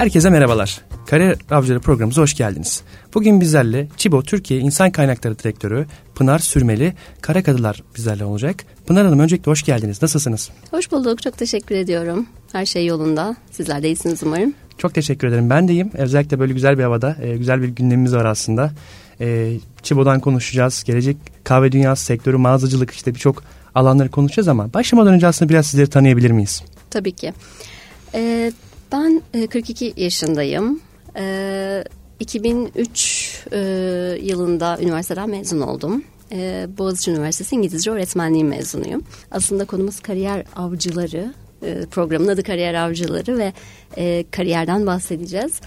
Herkese 0.00 0.30
merhabalar. 0.30 0.80
Kariyer 1.06 1.36
Avcıları 1.50 1.80
programımıza 1.80 2.22
hoş 2.22 2.34
geldiniz. 2.34 2.82
Bugün 3.14 3.40
bizlerle 3.40 3.88
Çibo 3.96 4.22
Türkiye 4.22 4.60
İnsan 4.60 4.90
Kaynakları 4.90 5.38
Direktörü 5.38 5.86
Pınar 6.14 6.38
Sürmeli 6.38 6.94
Karakadılar 7.20 7.82
bizlerle 7.96 8.24
olacak. 8.24 8.64
Pınar 8.86 9.04
Hanım 9.06 9.18
öncelikle 9.18 9.50
hoş 9.50 9.62
geldiniz. 9.62 10.02
Nasılsınız? 10.02 10.50
Hoş 10.70 10.92
bulduk. 10.92 11.22
Çok 11.22 11.38
teşekkür 11.38 11.74
ediyorum. 11.74 12.26
Her 12.52 12.66
şey 12.66 12.86
yolunda. 12.86 13.36
Sizler 13.50 13.82
de 13.82 13.86
iyisiniz 13.86 14.22
umarım. 14.22 14.54
Çok 14.78 14.94
teşekkür 14.94 15.28
ederim. 15.28 15.50
Ben 15.50 15.68
de 15.68 15.72
iyiyim. 15.72 15.90
Özellikle 15.94 16.38
böyle 16.38 16.52
güzel 16.52 16.78
bir 16.78 16.82
havada, 16.82 17.16
e, 17.22 17.36
güzel 17.36 17.62
bir 17.62 17.68
gündemimiz 17.68 18.14
var 18.14 18.24
aslında. 18.24 18.70
E, 19.20 19.56
Çibo'dan 19.82 20.20
konuşacağız. 20.20 20.84
Gelecek 20.84 21.16
kahve 21.44 21.72
dünyası 21.72 22.04
sektörü, 22.04 22.36
mağazacılık 22.36 22.90
işte 22.90 23.14
birçok 23.14 23.42
alanları 23.74 24.10
konuşacağız 24.10 24.48
ama 24.48 24.74
başlamadan 24.74 25.14
önce 25.14 25.26
aslında 25.26 25.48
biraz 25.48 25.66
sizleri 25.66 25.90
tanıyabilir 25.90 26.30
miyiz? 26.30 26.62
Tabii 26.90 27.12
ki. 27.12 27.32
Ee, 28.14 28.52
ben 28.92 29.22
42 29.50 29.86
e, 29.86 30.02
yaşındayım. 30.04 30.80
Ee, 31.16 31.84
2003 32.20 33.44
e, 33.52 33.58
yılında 34.22 34.78
üniversiteden 34.82 35.30
mezun 35.30 35.60
oldum. 35.60 36.04
Boğaziçi 36.78 37.10
Üniversitesi 37.10 37.54
İngilizce 37.54 37.90
öğretmenliği 37.90 38.44
mezunuyum. 38.44 39.02
Aslında 39.30 39.64
konumuz 39.64 40.00
kariyer 40.00 40.44
avcıları. 40.56 41.34
Programın 41.90 42.28
adı 42.28 42.42
kariyer 42.42 42.74
avcıları 42.74 43.38
ve 43.38 43.52
e, 43.96 44.24
kariyerden 44.30 44.86
bahsedeceğiz. 44.86 45.60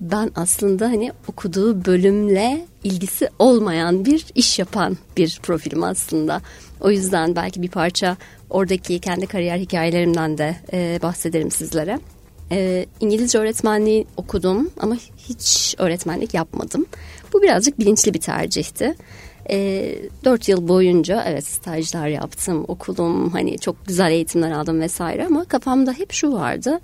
Ben 0.00 0.30
aslında 0.34 0.86
hani 0.86 1.12
okuduğu 1.28 1.84
bölümle 1.84 2.66
ilgisi 2.84 3.28
olmayan 3.38 4.04
bir 4.04 4.26
iş 4.34 4.58
yapan 4.58 4.96
bir 5.16 5.40
profilim 5.42 5.84
aslında. 5.84 6.42
O 6.80 6.90
yüzden 6.90 7.36
belki 7.36 7.62
bir 7.62 7.68
parça 7.68 8.16
oradaki 8.50 8.98
kendi 8.98 9.26
kariyer 9.26 9.58
hikayelerimden 9.58 10.38
de 10.38 10.56
e, 10.72 10.98
bahsederim 11.02 11.50
sizlere. 11.50 11.98
E, 12.52 12.86
İngilizce 13.00 13.38
öğretmenliği 13.38 14.06
okudum 14.16 14.70
ama 14.80 14.96
hiç 15.28 15.74
öğretmenlik 15.78 16.34
yapmadım. 16.34 16.86
Bu 17.32 17.42
birazcık 17.42 17.78
bilinçli 17.78 18.14
bir 18.14 18.20
tercihti. 18.20 18.94
E, 19.50 19.96
4 20.24 20.48
yıl 20.48 20.68
boyunca 20.68 21.24
evet 21.26 21.46
stajlar 21.46 22.08
yaptım, 22.08 22.64
okulum 22.68 23.30
hani 23.30 23.58
çok 23.58 23.86
güzel 23.86 24.10
eğitimler 24.10 24.50
aldım 24.50 24.80
vesaire 24.80 25.26
ama 25.26 25.44
kafamda 25.44 25.92
hep 25.92 26.12
şu 26.12 26.32
vardı. 26.32 26.80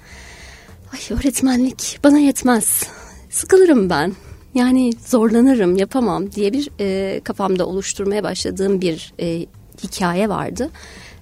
Ay 0.92 1.18
öğretmenlik 1.18 1.98
bana 2.04 2.18
yetmez. 2.18 2.86
Sıkılırım 3.30 3.90
ben. 3.90 4.12
Yani 4.54 4.92
zorlanırım, 5.06 5.76
yapamam 5.76 6.32
diye 6.32 6.52
bir 6.52 6.70
e, 6.80 7.20
kafamda 7.24 7.66
oluşturmaya 7.66 8.22
başladığım 8.22 8.80
bir 8.80 9.12
e, 9.20 9.46
hikaye 9.82 10.28
vardı. 10.28 10.70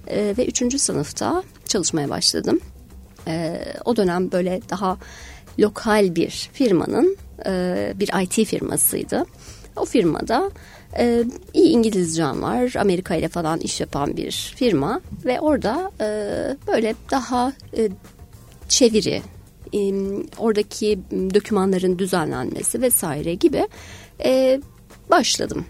E, 0.07 0.33
ve 0.37 0.45
üçüncü 0.45 0.79
sınıfta 0.79 1.43
çalışmaya 1.65 2.09
başladım. 2.09 2.59
E, 3.27 3.61
o 3.85 3.95
dönem 3.95 4.31
böyle 4.31 4.61
daha 4.69 4.97
lokal 5.59 6.15
bir 6.15 6.49
firmanın 6.53 7.17
e, 7.45 7.93
bir 7.95 8.21
IT 8.23 8.47
firmasıydı. 8.47 9.25
O 9.75 9.85
firmada 9.85 10.51
e, 10.99 11.23
iyi 11.53 11.69
İngilizcem 11.69 12.41
var. 12.41 12.73
Amerika 12.79 13.15
ile 13.15 13.27
falan 13.27 13.59
iş 13.59 13.81
yapan 13.81 14.17
bir 14.17 14.53
firma 14.55 15.01
ve 15.25 15.39
orada 15.39 15.91
e, 16.01 16.07
böyle 16.67 16.95
daha 17.11 17.53
e, 17.77 17.89
çeviri, 18.69 19.21
e, 19.73 19.79
oradaki 20.37 20.99
dokümanların 21.11 21.99
düzenlenmesi 21.99 22.81
vesaire 22.81 23.33
gibi 23.33 23.67
e, 24.23 24.61
başladım. 25.09 25.65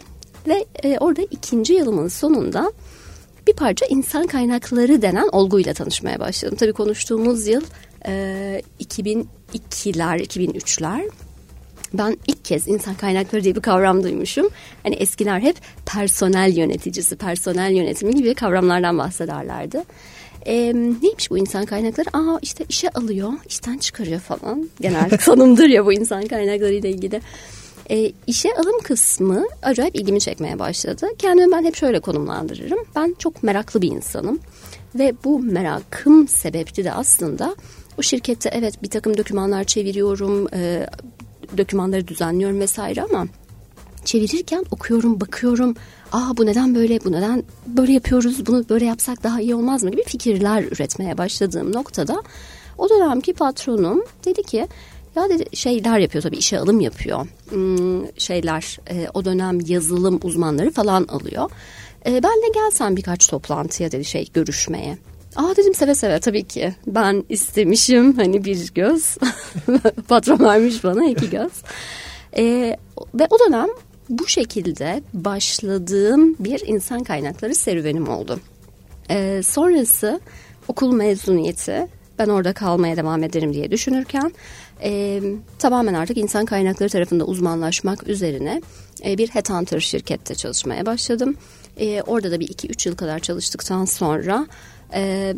Ve 0.47 0.65
e, 0.83 0.97
orada 0.97 1.21
ikinci 1.21 1.73
yılımın 1.73 2.07
sonunda 2.07 2.71
bir 3.47 3.53
parça 3.53 3.85
insan 3.85 4.27
kaynakları 4.27 5.01
denen 5.01 5.29
olguyla 5.31 5.73
tanışmaya 5.73 6.19
başladım. 6.19 6.57
Tabii 6.59 6.73
konuştuğumuz 6.73 7.47
yıl 7.47 7.61
e, 8.07 8.61
2002'ler, 8.79 10.19
2003'ler. 10.21 11.09
Ben 11.93 12.17
ilk 12.27 12.45
kez 12.45 12.67
insan 12.67 12.95
kaynakları 12.95 13.43
diye 13.43 13.55
bir 13.55 13.61
kavram 13.61 14.03
duymuşum. 14.03 14.49
Hani 14.83 14.95
eskiler 14.95 15.39
hep 15.39 15.55
personel 15.85 16.57
yöneticisi, 16.57 17.15
personel 17.15 17.71
yönetimi 17.71 18.15
gibi 18.15 18.33
kavramlardan 18.33 18.97
bahsederlerdi. 18.97 19.83
E, 20.45 20.55
neymiş 20.73 21.31
bu 21.31 21.37
insan 21.37 21.65
kaynakları? 21.65 22.07
Aa 22.13 22.39
işte 22.41 22.65
işe 22.69 22.89
alıyor, 22.89 23.33
işten 23.49 23.77
çıkarıyor 23.77 24.19
falan. 24.19 24.69
Genel 24.81 25.09
tanımdır 25.25 25.67
ya 25.67 25.85
bu 25.85 25.93
insan 25.93 26.27
kaynakları 26.27 26.73
ile 26.73 26.89
ilgili. 26.89 27.21
E, 27.89 28.11
işe 28.27 28.49
alım 28.53 28.79
kısmı 28.83 29.45
acayip 29.63 29.95
ilgimi 29.95 30.19
çekmeye 30.19 30.59
başladı. 30.59 31.07
Kendimi 31.17 31.51
ben 31.51 31.65
hep 31.65 31.75
şöyle 31.75 31.99
konumlandırırım. 31.99 32.79
Ben 32.95 33.15
çok 33.19 33.43
meraklı 33.43 33.81
bir 33.81 33.91
insanım. 33.91 34.39
Ve 34.95 35.13
bu 35.23 35.39
merakım 35.39 36.27
sebepti 36.27 36.83
de 36.83 36.91
aslında 36.91 37.55
o 37.97 38.01
şirkette 38.01 38.49
evet 38.53 38.83
bir 38.83 38.89
takım 38.89 39.17
dokümanlar 39.17 39.63
çeviriyorum, 39.63 40.47
e, 40.53 40.87
dokümanları 41.57 42.07
düzenliyorum 42.07 42.59
vesaire 42.59 43.01
ama 43.01 43.27
çevirirken 44.05 44.65
okuyorum, 44.71 45.21
bakıyorum. 45.21 45.75
Aa 46.11 46.37
bu 46.37 46.45
neden 46.45 46.75
böyle, 46.75 47.03
bu 47.05 47.11
neden 47.11 47.43
böyle 47.67 47.91
yapıyoruz, 47.91 48.45
bunu 48.45 48.65
böyle 48.69 48.85
yapsak 48.85 49.23
daha 49.23 49.41
iyi 49.41 49.55
olmaz 49.55 49.83
mı 49.83 49.91
gibi 49.91 50.03
fikirler 50.03 50.63
üretmeye 50.63 51.17
başladığım 51.17 51.73
noktada 51.73 52.23
o 52.77 52.89
dönemki 52.89 53.33
patronum 53.33 54.03
dedi 54.25 54.43
ki 54.43 54.67
ya 55.15 55.29
dedi 55.29 55.55
şeyler 55.55 55.99
yapıyor 55.99 56.21
tabii 56.21 56.37
işe 56.37 56.59
alım 56.59 56.79
yapıyor. 56.79 57.27
Hmm, 57.49 58.19
şeyler 58.19 58.77
e, 58.89 59.07
o 59.13 59.25
dönem 59.25 59.59
yazılım 59.67 60.19
uzmanları 60.23 60.71
falan 60.71 61.03
alıyor. 61.03 61.51
E, 62.05 62.23
ben 62.23 62.41
de 62.41 62.47
gelsen 62.53 62.97
birkaç 62.97 63.27
toplantıya 63.27 63.91
dedi 63.91 64.05
şey 64.05 64.29
görüşmeye. 64.33 64.97
Aa 65.35 65.55
dedim 65.55 65.75
seve 65.75 65.95
seve 65.95 66.19
tabii 66.19 66.43
ki. 66.43 66.75
Ben 66.87 67.23
istemişim 67.29 68.13
hani 68.13 68.45
bir 68.45 68.73
göz. 68.73 69.17
Patron 70.07 70.39
vermiş 70.39 70.83
bana 70.83 71.05
iki 71.05 71.29
göz. 71.29 71.51
E, 72.37 72.43
ve 73.13 73.27
o 73.29 73.39
dönem 73.39 73.67
bu 74.09 74.27
şekilde 74.27 75.03
başladığım 75.13 76.35
bir 76.39 76.61
insan 76.67 77.03
kaynakları 77.03 77.55
serüvenim 77.55 78.07
oldu. 78.09 78.39
E, 79.09 79.41
sonrası 79.43 80.19
okul 80.67 80.93
mezuniyeti 80.93 81.87
ben 82.19 82.29
orada 82.29 82.53
kalmaya 82.53 82.97
devam 82.97 83.23
ederim 83.23 83.53
diye 83.53 83.71
düşünürken 83.71 84.31
e, 84.85 85.21
tamamen 85.59 85.93
artık 85.93 86.17
insan 86.17 86.45
kaynakları 86.45 86.89
tarafında 86.89 87.25
uzmanlaşmak 87.25 88.07
üzerine 88.07 88.61
e, 89.05 89.17
bir 89.17 89.27
headhunter 89.27 89.79
şirkette 89.79 90.35
çalışmaya 90.35 90.85
başladım. 90.85 91.35
E, 91.77 92.01
orada 92.01 92.31
da 92.31 92.39
bir 92.39 92.49
iki 92.49 92.67
üç 92.67 92.85
yıl 92.85 92.95
kadar 92.95 93.19
çalıştıktan 93.19 93.85
sonra 93.85 94.47
e, 94.93 95.33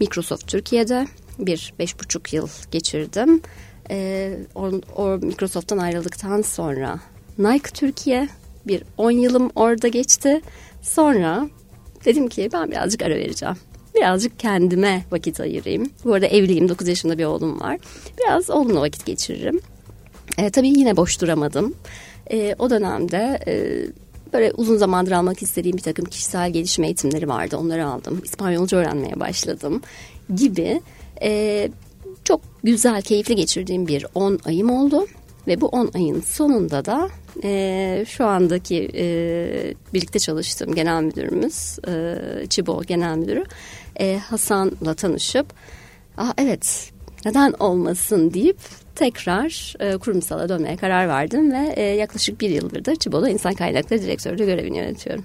Microsoft 0.00 0.46
Türkiye'de 0.46 1.06
bir 1.38 1.74
beş 1.78 2.00
buçuk 2.00 2.32
yıl 2.32 2.48
geçirdim. 2.70 3.42
E, 3.90 4.30
o, 4.54 4.70
o 4.96 5.08
Microsoft'tan 5.08 5.78
ayrıldıktan 5.78 6.42
sonra 6.42 7.00
Nike 7.38 7.70
Türkiye 7.70 8.28
bir 8.66 8.82
10 8.98 9.10
yılım 9.10 9.50
orada 9.54 9.88
geçti. 9.88 10.40
Sonra 10.82 11.48
dedim 12.04 12.28
ki 12.28 12.48
ben 12.52 12.70
birazcık 12.70 13.02
ara 13.02 13.14
vereceğim 13.14 13.56
birazcık 13.94 14.38
kendime 14.38 15.04
vakit 15.10 15.40
ayırayım. 15.40 15.90
Bu 16.04 16.14
arada 16.14 16.26
evliyim 16.26 16.68
9 16.68 16.88
yaşında 16.88 17.18
bir 17.18 17.24
oğlum 17.24 17.60
var. 17.60 17.78
Biraz 18.18 18.50
oğlumla 18.50 18.80
vakit 18.80 19.06
geçiririm. 19.06 19.60
E, 20.38 20.50
tabii 20.50 20.68
yine 20.68 20.96
boş 20.96 21.20
duramadım. 21.20 21.74
E, 22.30 22.54
o 22.58 22.70
dönemde 22.70 23.38
e, 23.46 23.54
böyle 24.32 24.52
uzun 24.52 24.76
zamandır 24.76 25.12
almak 25.12 25.42
istediğim 25.42 25.76
bir 25.76 25.82
takım 25.82 26.04
kişisel 26.04 26.50
gelişim 26.50 26.84
eğitimleri 26.84 27.28
vardı. 27.28 27.56
Onları 27.56 27.86
aldım. 27.86 28.20
İspanyolca 28.24 28.78
öğrenmeye 28.78 29.20
başladım 29.20 29.82
gibi. 30.34 30.80
E, 31.22 31.70
çok 32.24 32.40
güzel, 32.64 33.02
keyifli 33.02 33.36
geçirdiğim 33.36 33.88
bir 33.88 34.06
10 34.14 34.38
ayım 34.44 34.70
oldu. 34.70 35.06
Ve 35.46 35.60
bu 35.60 35.66
10 35.66 35.90
ayın 35.94 36.20
sonunda 36.20 36.84
da 36.84 37.08
e, 37.44 38.04
şu 38.08 38.24
andaki 38.24 38.90
e, 38.94 39.04
birlikte 39.94 40.18
çalıştığım 40.18 40.74
genel 40.74 41.02
müdürümüz 41.02 41.78
e, 41.88 42.46
Çibo 42.48 42.82
genel 42.82 43.16
müdürü 43.16 43.44
e, 44.00 44.18
Hasan'la 44.18 44.94
tanışıp 44.94 45.46
Aa, 46.18 46.32
evet 46.38 46.92
neden 47.24 47.52
olmasın 47.58 48.34
deyip 48.34 48.58
tekrar 48.94 49.74
e, 49.80 49.96
kurumsala 49.96 50.48
dönmeye 50.48 50.76
karar 50.76 51.08
verdim 51.08 51.52
ve 51.52 51.72
e, 51.76 51.82
yaklaşık 51.82 52.40
bir 52.40 52.50
yıldır 52.50 52.84
da 52.84 52.96
Çibo'da 52.96 53.28
insan 53.28 53.54
kaynakları 53.54 54.02
direktörlüğü 54.02 54.46
görevini 54.46 54.76
yönetiyorum. 54.76 55.24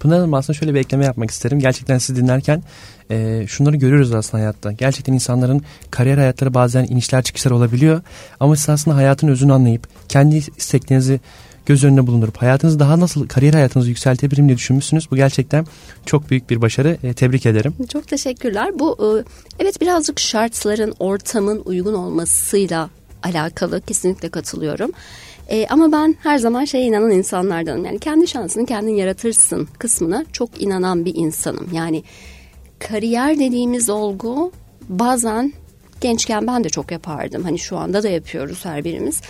Pınar 0.00 0.18
Hanım 0.18 0.34
aslında 0.34 0.58
şöyle 0.58 0.74
bir 0.74 0.80
ekleme 0.80 1.04
yapmak 1.04 1.30
isterim. 1.30 1.58
Gerçekten 1.58 1.98
sizi 1.98 2.22
dinlerken 2.22 2.62
e, 3.10 3.44
şunları 3.46 3.76
görüyoruz 3.76 4.14
aslında 4.14 4.42
hayatta. 4.42 4.72
Gerçekten 4.72 5.12
insanların 5.12 5.62
kariyer 5.90 6.18
hayatları 6.18 6.54
bazen 6.54 6.84
inişler 6.84 7.22
çıkışlar 7.22 7.50
olabiliyor. 7.50 8.02
Ama 8.40 8.56
siz 8.56 8.68
aslında 8.68 8.96
hayatın 8.96 9.28
özünü 9.28 9.52
anlayıp 9.52 9.88
kendi 10.08 10.36
isteklerinizi 10.36 11.20
göz 11.66 11.84
önüne 11.84 12.06
bulundurup 12.06 12.36
hayatınızı 12.36 12.78
daha 12.78 13.00
nasıl 13.00 13.28
kariyer 13.28 13.54
hayatınızı 13.54 13.88
yükseltebilirim 13.88 14.48
diye 14.48 14.56
düşünmüşsünüz. 14.56 15.10
Bu 15.10 15.16
gerçekten 15.16 15.66
çok 16.06 16.30
büyük 16.30 16.50
bir 16.50 16.60
başarı. 16.60 16.96
E, 17.02 17.14
tebrik 17.14 17.46
ederim. 17.46 17.74
Çok 17.92 18.08
teşekkürler. 18.08 18.78
Bu 18.78 18.96
e, 19.00 19.24
evet 19.58 19.80
birazcık 19.80 20.20
şartların, 20.20 20.94
ortamın 20.98 21.62
uygun 21.64 21.94
olmasıyla 21.94 22.90
alakalı 23.22 23.80
kesinlikle 23.80 24.28
katılıyorum. 24.28 24.92
E, 25.48 25.66
ama 25.66 25.92
ben 25.92 26.16
her 26.22 26.38
zaman 26.38 26.64
şeye 26.64 26.84
inanan 26.84 27.10
insanlardanım. 27.10 27.84
Yani 27.84 27.98
kendi 27.98 28.28
şansını 28.28 28.66
kendin 28.66 28.94
yaratırsın 28.94 29.68
kısmına 29.78 30.24
çok 30.32 30.62
inanan 30.62 31.04
bir 31.04 31.14
insanım. 31.14 31.68
Yani 31.72 32.02
kariyer 32.78 33.38
dediğimiz 33.38 33.90
olgu 33.90 34.52
bazen 34.88 35.52
gençken 36.00 36.46
ben 36.46 36.64
de 36.64 36.68
çok 36.68 36.90
yapardım. 36.90 37.42
Hani 37.42 37.58
şu 37.58 37.78
anda 37.78 38.02
da 38.02 38.08
yapıyoruz 38.08 38.64
her 38.64 38.84
birimiz. 38.84 39.20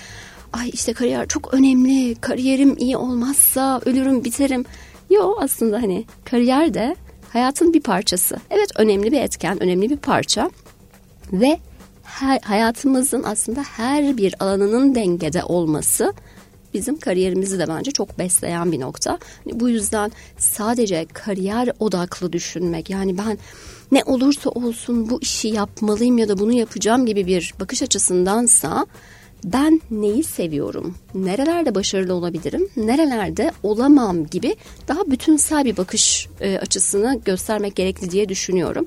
Ay 0.54 0.70
işte 0.72 0.92
kariyer 0.92 1.28
çok 1.28 1.54
önemli. 1.54 2.14
Kariyerim 2.14 2.76
iyi 2.78 2.96
olmazsa 2.96 3.80
ölürüm, 3.84 4.24
biterim. 4.24 4.64
Yo 5.10 5.34
aslında 5.40 5.76
hani 5.76 6.04
kariyer 6.24 6.74
de 6.74 6.96
hayatın 7.28 7.72
bir 7.72 7.80
parçası. 7.80 8.36
Evet 8.50 8.70
önemli 8.76 9.12
bir 9.12 9.20
etken, 9.20 9.62
önemli 9.62 9.90
bir 9.90 9.96
parça. 9.96 10.50
Ve 11.32 11.58
her, 12.02 12.40
hayatımızın 12.40 13.22
aslında 13.22 13.62
her 13.62 14.16
bir 14.16 14.34
alanının 14.40 14.94
dengede 14.94 15.44
olması 15.44 16.12
bizim 16.74 16.98
kariyerimizi 16.98 17.58
de 17.58 17.68
bence 17.68 17.90
çok 17.90 18.18
besleyen 18.18 18.72
bir 18.72 18.80
nokta. 18.80 19.18
Hani 19.44 19.60
bu 19.60 19.68
yüzden 19.68 20.12
sadece 20.38 21.06
kariyer 21.12 21.70
odaklı 21.78 22.32
düşünmek 22.32 22.90
yani 22.90 23.18
ben 23.18 23.38
ne 23.92 24.04
olursa 24.04 24.50
olsun 24.50 25.10
bu 25.10 25.20
işi 25.20 25.48
yapmalıyım 25.48 26.18
ya 26.18 26.28
da 26.28 26.38
bunu 26.38 26.52
yapacağım 26.52 27.06
gibi 27.06 27.26
bir 27.26 27.54
bakış 27.60 27.82
açısındansa 27.82 28.86
ben 29.44 29.81
neyi 29.91 30.25
seviyorum, 30.25 30.94
nerelerde 31.14 31.75
başarılı 31.75 32.14
olabilirim, 32.14 32.69
nerelerde 32.76 33.52
olamam 33.62 34.26
gibi 34.26 34.56
daha 34.88 35.11
bütünsel 35.11 35.64
bir 35.64 35.76
bakış 35.76 36.29
e, 36.41 36.58
açısını 36.58 37.20
göstermek 37.25 37.76
gerekli 37.76 38.11
diye 38.11 38.29
düşünüyorum. 38.29 38.87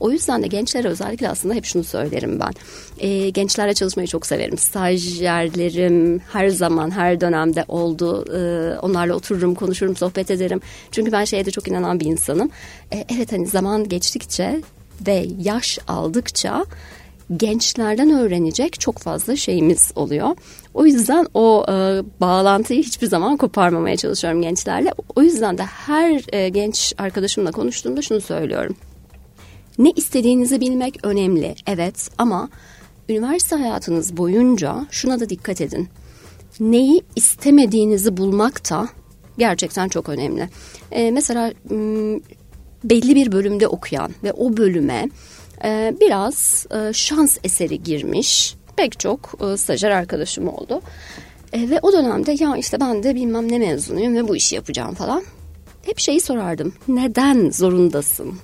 O 0.00 0.10
yüzden 0.10 0.42
de 0.42 0.46
gençlere 0.46 0.88
özellikle 0.88 1.28
aslında 1.28 1.54
hep 1.54 1.64
şunu 1.64 1.84
söylerim 1.84 2.40
ben. 2.40 2.52
E, 2.98 3.30
gençlerle 3.30 3.74
çalışmayı 3.74 4.08
çok 4.08 4.26
severim. 4.26 4.58
Stajyerlerim 4.58 6.18
her 6.32 6.48
zaman 6.48 6.90
her 6.90 7.20
dönemde 7.20 7.64
oldu. 7.68 8.24
E, 8.34 8.38
onlarla 8.78 9.14
otururum, 9.14 9.54
konuşurum, 9.54 9.96
sohbet 9.96 10.30
ederim. 10.30 10.60
Çünkü 10.90 11.12
ben 11.12 11.24
şeye 11.24 11.44
de 11.44 11.50
çok 11.50 11.68
inanan 11.68 12.00
bir 12.00 12.06
insanım. 12.06 12.50
E, 12.92 13.04
evet 13.14 13.32
hani 13.32 13.46
zaman 13.46 13.88
geçtikçe 13.88 14.60
ve 15.06 15.26
yaş 15.38 15.78
aldıkça 15.88 16.64
gençlerden 17.36 18.10
öğrenecek 18.10 18.80
çok 18.80 18.98
fazla 18.98 19.36
şeyimiz 19.36 19.92
oluyor. 19.94 20.36
O 20.74 20.86
yüzden 20.86 21.26
o 21.34 21.64
e, 21.68 21.72
bağlantıyı 22.20 22.82
hiçbir 22.82 23.06
zaman 23.06 23.36
koparmamaya 23.36 23.96
çalışıyorum 23.96 24.42
gençlerle. 24.42 24.92
O 25.16 25.22
yüzden 25.22 25.58
de 25.58 25.62
her 25.62 26.22
e, 26.32 26.48
genç 26.48 26.94
arkadaşımla 26.98 27.52
konuştuğumda 27.52 28.02
şunu 28.02 28.20
söylüyorum. 28.20 28.76
Ne 29.78 29.90
istediğinizi 29.90 30.60
bilmek 30.60 31.06
önemli, 31.06 31.54
evet 31.66 32.10
ama 32.18 32.48
üniversite 33.08 33.56
hayatınız 33.56 34.16
boyunca 34.16 34.86
şuna 34.90 35.20
da 35.20 35.28
dikkat 35.28 35.60
edin. 35.60 35.88
Neyi 36.60 37.02
istemediğinizi 37.16 38.16
bulmak 38.16 38.70
da 38.70 38.88
gerçekten 39.38 39.88
çok 39.88 40.08
önemli. 40.08 40.48
Ee, 40.92 41.10
mesela 41.10 41.52
belli 42.84 43.14
bir 43.14 43.32
bölümde 43.32 43.68
okuyan 43.68 44.10
ve 44.24 44.32
o 44.32 44.56
bölüme 44.56 45.08
e, 45.64 45.94
biraz 46.00 46.66
e, 46.70 46.92
şans 46.92 47.38
eseri 47.44 47.82
girmiş 47.82 48.56
pek 48.76 49.00
çok 49.00 49.34
e, 49.40 49.56
stajyer 49.56 49.90
arkadaşım 49.90 50.48
oldu. 50.48 50.80
E, 51.52 51.70
ve 51.70 51.78
o 51.82 51.92
dönemde 51.92 52.36
ya 52.40 52.56
işte 52.56 52.80
ben 52.80 53.02
de 53.02 53.14
bilmem 53.14 53.52
ne 53.52 53.58
mezunuyum 53.58 54.16
ve 54.16 54.28
bu 54.28 54.36
işi 54.36 54.54
yapacağım 54.54 54.94
falan. 54.94 55.22
Hep 55.86 55.98
şeyi 55.98 56.20
sorardım. 56.20 56.72
Neden 56.88 57.50
zorundasın? 57.50 58.34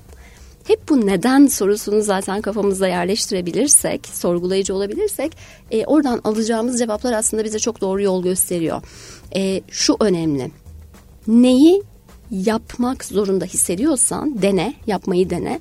Hep 0.66 0.88
bu 0.88 1.06
neden 1.06 1.46
sorusunu 1.46 2.02
zaten 2.02 2.40
kafamızda 2.40 2.88
yerleştirebilirsek, 2.88 4.06
sorgulayıcı 4.06 4.74
olabilirsek 4.74 5.36
e, 5.70 5.84
oradan 5.84 6.20
alacağımız 6.24 6.78
cevaplar 6.78 7.12
aslında 7.12 7.44
bize 7.44 7.58
çok 7.58 7.80
doğru 7.80 8.02
yol 8.02 8.22
gösteriyor. 8.22 8.82
E, 9.36 9.62
şu 9.70 9.96
önemli. 10.00 10.50
Neyi 11.26 11.82
yapmak 12.30 13.04
zorunda 13.04 13.44
hissediyorsan 13.44 14.42
dene, 14.42 14.74
yapmayı 14.86 15.30
dene. 15.30 15.60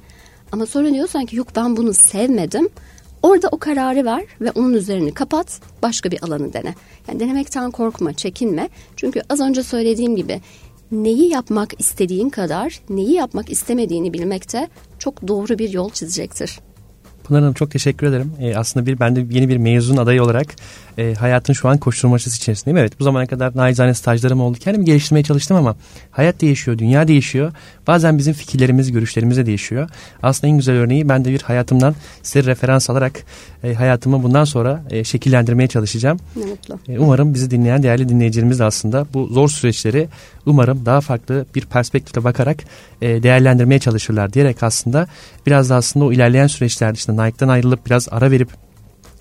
Ama 0.54 0.66
sonra 0.66 0.94
diyorsan 0.94 1.26
ki 1.26 1.36
yok 1.36 1.48
ben 1.56 1.78
bunu 1.78 1.94
sevmedim. 1.94 2.70
Orada 3.24 3.48
o 3.52 3.58
kararı 3.58 4.06
ver 4.06 4.24
ve 4.42 4.52
onun 4.52 4.74
üzerini 4.74 5.14
kapat, 5.14 5.62
başka 5.82 6.12
bir 6.12 6.24
alanı 6.24 6.54
dene. 6.54 6.76
Yani 7.08 7.20
denemekten 7.20 7.72
korkma, 7.72 8.14
çekinme. 8.14 8.70
Çünkü 8.96 9.22
az 9.30 9.40
önce 9.40 9.64
söylediğim 9.64 10.16
gibi 10.16 10.42
neyi 10.92 11.30
yapmak 11.30 11.80
istediğin 11.80 12.30
kadar 12.30 12.82
neyi 12.90 13.14
yapmak 13.14 13.50
istemediğini 13.50 14.14
bilmekte 14.14 14.68
çok 15.00 15.28
doğru 15.28 15.60
bir 15.60 15.70
yol 15.70 15.90
çizecektir. 15.90 16.60
Pınar 17.24 17.42
Hanım 17.42 17.54
çok 17.54 17.72
teşekkür 17.72 18.08
ederim. 18.08 18.32
E, 18.40 18.56
aslında 18.56 18.86
bir 18.86 19.00
ben 19.00 19.16
de 19.16 19.26
yeni 19.30 19.50
bir 19.50 19.58
mezun 19.58 19.98
adayı 19.98 20.24
olarak 20.24 20.48
e, 20.98 21.14
hayatın 21.14 21.54
şu 21.54 21.70
an 21.70 21.78
koşturmacası 21.78 22.38
içerisindeyim. 22.38 22.78
Evet 22.78 23.00
bu 23.00 23.04
zamana 23.04 23.26
kadar 23.26 23.56
naizane 23.56 23.94
stajlarım 23.94 24.42
oldu. 24.42 24.58
Kendimi 24.60 24.86
geliştirmeye 24.86 25.24
çalıştım 25.24 25.58
ama 25.58 25.76
hayat 26.12 26.42
değişiyor, 26.42 26.78
dünya 26.78 27.08
değişiyor. 27.08 27.52
Bazen 27.88 28.18
bizim 28.18 28.34
fikirlerimiz, 28.34 28.92
görüşlerimiz 28.92 29.38
de 29.38 29.46
değişiyor. 29.46 29.90
Aslında 30.24 30.48
en 30.48 30.58
güzel 30.58 30.76
örneği 30.76 31.10
ben 31.10 31.26
de 31.26 31.30
bir 31.30 31.42
hayatımdan 31.42 31.96
size 32.24 32.50
referans 32.50 32.90
alarak 32.90 33.24
e, 33.64 33.74
hayatımı 33.74 34.24
bundan 34.24 34.44
sonra 34.44 34.84
e, 34.90 35.04
şekillendirmeye 35.04 35.68
çalışacağım. 35.68 36.20
Ne 36.36 36.46
mutlu. 36.46 36.80
E, 36.88 37.00
umarım 37.00 37.34
bizi 37.34 37.52
dinleyen 37.52 37.84
değerli 37.84 38.10
dinleyicilerimiz 38.10 38.60
de 38.60 38.64
aslında 38.64 39.06
bu 39.14 39.28
zor 39.28 39.50
süreçleri 39.50 40.08
umarım 40.46 40.86
daha 40.86 41.02
farklı 41.02 41.46
bir 41.56 41.66
perspektifle 41.66 42.24
bakarak 42.24 42.58
e, 43.02 43.24
değerlendirmeye 43.24 43.80
çalışırlar 43.80 44.34
diyerek 44.34 44.64
aslında 44.64 45.08
biraz 45.46 45.70
da 45.70 45.76
aslında 45.76 46.06
o 46.06 46.12
ilerleyen 46.12 46.48
süreçlerde 46.48 46.94
işte 46.94 47.14
Nike'dan 47.14 47.48
ayrılıp 47.48 47.86
biraz 47.86 48.08
ara 48.12 48.32
verip 48.32 48.50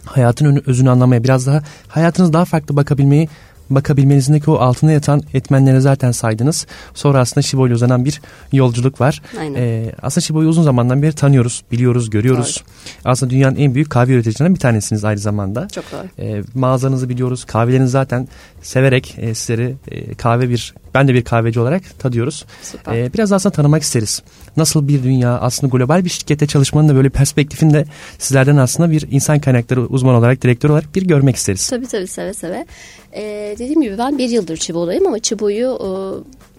hayatın 0.05 0.63
özünü 0.67 0.91
anlamaya 0.91 1.25
biraz 1.25 1.47
daha 1.47 1.63
hayatınız 1.89 2.33
daha 2.33 2.45
farklı 2.45 2.77
bakabilmeyi 2.77 3.29
bakabilmenizdeki 3.75 4.51
o 4.51 4.55
altına 4.55 4.93
yatan 4.93 5.23
etmenleri 5.35 5.81
zaten 5.81 6.13
saydınız. 6.13 6.67
Sonra 6.95 7.21
aslında 7.21 7.43
Şibo 7.43 7.67
ile 7.67 7.75
uzanan 7.75 8.05
bir 8.05 8.21
yolculuk 8.53 9.01
var. 9.01 9.23
Aynen. 9.41 9.55
Ee, 9.55 9.93
aslında 10.03 10.21
Şibo'yu 10.23 10.49
uzun 10.49 10.63
zamandan 10.63 11.03
beri 11.03 11.13
tanıyoruz, 11.13 11.63
biliyoruz, 11.73 12.11
görüyoruz. 12.11 12.65
Doğru. 12.65 13.13
Aslında 13.13 13.31
dünyanın 13.31 13.57
en 13.57 13.75
büyük 13.75 13.91
kahve 13.91 14.13
üreticilerinden 14.13 14.55
bir 14.55 14.61
tanesiniz 14.61 15.05
aynı 15.05 15.19
zamanda. 15.19 15.69
Çok 15.69 15.85
doğru. 15.93 16.07
Ee, 16.19 16.43
mağazanızı 16.55 17.09
biliyoruz, 17.09 17.45
kahvelerinizi 17.45 17.93
zaten 17.93 18.29
severek 18.63 19.15
e, 19.19 19.35
sizleri 19.35 19.75
e, 19.89 20.15
kahve 20.15 20.49
bir, 20.49 20.75
ben 20.95 21.09
de 21.09 21.15
bir 21.15 21.25
kahveci 21.25 21.61
olarak 21.61 21.83
tadıyoruz. 21.99 22.45
Süper. 22.63 22.93
Ee, 22.95 23.13
biraz 23.15 23.33
aslında 23.33 23.55
tanımak 23.55 23.83
isteriz. 23.83 24.23
Nasıl 24.56 24.88
bir 24.88 25.02
dünya, 25.02 25.38
aslında 25.38 25.76
global 25.76 26.04
bir 26.04 26.10
şirkette 26.10 26.46
çalışmanın 26.46 26.88
da 26.88 26.94
böyle 26.94 27.10
perspektifinde 27.10 27.84
sizlerden 28.19 28.56
aslında 28.56 28.90
bir 28.90 29.06
insan 29.10 29.40
kaynakları 29.40 29.87
uzman 29.87 30.14
olarak, 30.14 30.43
direktör 30.43 30.70
olarak 30.70 30.94
bir 30.94 31.02
görmek 31.02 31.37
isteriz. 31.37 31.69
Tabii 31.70 31.87
tabii 31.87 32.06
seve 32.06 32.34
seve. 32.34 32.66
Ee, 33.14 33.54
dediğim 33.58 33.82
gibi 33.82 33.99
ben 33.99 34.19
bir 34.19 34.28
yıldır 34.28 34.56
Çibo'dayım 34.56 35.06
ama 35.06 35.19
Çibo'yu 35.19 35.78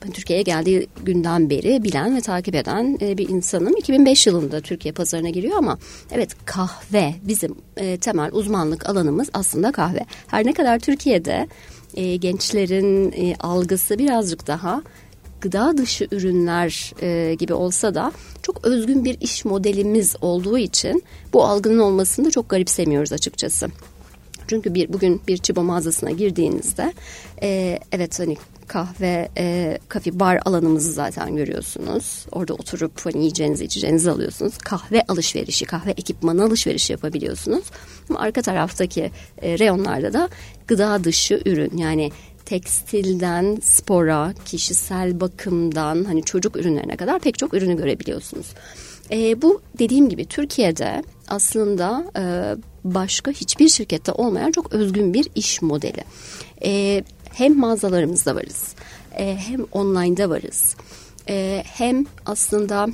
e, 0.05 0.11
Türkiye'ye 0.11 0.43
geldiği 0.43 0.87
günden 1.03 1.49
beri 1.49 1.83
bilen 1.83 2.15
ve 2.15 2.21
takip 2.21 2.55
eden 2.55 2.97
e, 3.01 3.17
bir 3.17 3.29
insanım. 3.29 3.77
2005 3.77 4.27
yılında 4.27 4.61
Türkiye 4.61 4.91
pazarına 4.91 5.29
giriyor 5.29 5.57
ama 5.57 5.77
evet 6.11 6.29
kahve 6.45 7.15
bizim 7.23 7.55
e, 7.77 7.97
temel 7.97 8.29
uzmanlık 8.31 8.89
alanımız 8.89 9.29
aslında 9.33 9.71
kahve. 9.71 10.05
Her 10.27 10.45
ne 10.45 10.53
kadar 10.53 10.79
Türkiye'de 10.79 11.47
e, 11.93 12.15
gençlerin 12.15 13.11
e, 13.11 13.35
algısı 13.35 13.99
birazcık 13.99 14.47
daha 14.47 14.81
gıda 15.43 15.77
dışı 15.77 16.07
ürünler 16.11 16.93
e, 17.01 17.35
gibi 17.35 17.53
olsa 17.53 17.95
da 17.95 18.11
çok 18.41 18.65
özgün 18.65 19.05
bir 19.05 19.21
iş 19.21 19.45
modelimiz 19.45 20.15
olduğu 20.21 20.57
için 20.57 21.03
bu 21.33 21.43
algının 21.45 21.79
olmasını 21.79 22.25
da 22.25 22.31
çok 22.31 22.49
garipsemiyoruz 22.49 23.13
açıkçası. 23.13 23.67
Çünkü 24.47 24.73
bir 24.73 24.93
bugün 24.93 25.21
bir 25.27 25.37
çibo 25.37 25.63
mağazasına 25.63 26.11
girdiğinizde 26.11 26.93
e, 27.41 27.79
evet 27.91 28.19
hani 28.19 28.37
kahve, 28.67 29.29
e, 29.37 29.77
kafe, 29.89 30.19
bar 30.19 30.39
alanımızı 30.45 30.91
zaten 30.91 31.35
görüyorsunuz. 31.35 32.25
Orada 32.31 32.53
oturup 32.53 33.05
hani 33.05 33.17
yiyeceğinizi, 33.17 33.65
içeceğinizi 33.65 34.11
alıyorsunuz. 34.11 34.57
Kahve 34.57 35.03
alışverişi, 35.07 35.65
kahve 35.65 35.91
ekipmanı 35.91 36.43
alışverişi 36.43 36.93
yapabiliyorsunuz. 36.93 37.63
Ama 38.09 38.19
arka 38.19 38.41
taraftaki 38.41 39.11
e, 39.41 39.59
reyonlarda 39.59 40.13
da 40.13 40.29
gıda 40.67 41.03
dışı 41.03 41.41
ürün 41.45 41.77
yani 41.77 42.11
tekstilden 42.45 43.57
spora, 43.63 44.33
kişisel 44.45 45.19
bakımdan 45.19 46.03
hani 46.03 46.23
çocuk 46.23 46.55
ürünlerine 46.55 46.95
kadar 46.95 47.19
pek 47.19 47.37
çok 47.37 47.53
ürünü 47.53 47.77
görebiliyorsunuz. 47.77 48.47
E, 49.11 49.41
bu 49.41 49.61
dediğim 49.79 50.09
gibi 50.09 50.25
Türkiye'de 50.25 51.03
aslında 51.27 52.05
e, 52.17 52.23
başka 52.83 53.31
hiçbir 53.31 53.69
şirkette 53.69 54.11
olmayan 54.11 54.51
çok 54.51 54.73
özgün 54.73 55.13
bir 55.13 55.27
iş 55.35 55.61
modeli. 55.61 56.03
E, 56.65 57.03
hem 57.33 57.59
mağazalarımızda 57.59 58.35
varız, 58.35 58.75
e, 59.17 59.37
hem 59.47 59.63
online'da 59.71 60.29
varız, 60.29 60.75
e, 61.29 61.63
hem 61.65 62.05
aslında 62.25 62.87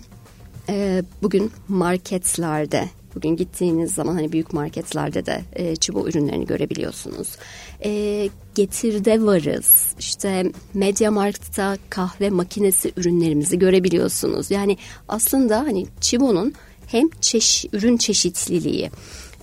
e, 0.69 1.03
bugün 1.21 1.51
marketlerde 1.67 2.89
Bugün 3.15 3.35
gittiğiniz 3.35 3.93
zaman 3.93 4.13
hani 4.13 4.31
büyük 4.31 4.53
marketlerde 4.53 5.25
de 5.25 5.41
e, 5.53 5.75
çubuğu 5.75 6.09
ürünlerini 6.09 6.45
görebiliyorsunuz. 6.45 7.37
E, 7.83 8.29
getirde 8.55 9.21
varız. 9.21 9.95
İşte 9.99 10.51
Media 10.73 11.11
Markt'ta 11.11 11.77
kahve 11.89 12.29
makinesi 12.29 12.91
ürünlerimizi 12.97 13.59
görebiliyorsunuz. 13.59 14.51
Yani 14.51 14.77
aslında 15.07 15.59
hani 15.59 15.85
Çibo'nun 16.01 16.53
hem 16.87 17.09
çeş 17.21 17.65
ürün 17.73 17.97
çeşitliliği 17.97 18.91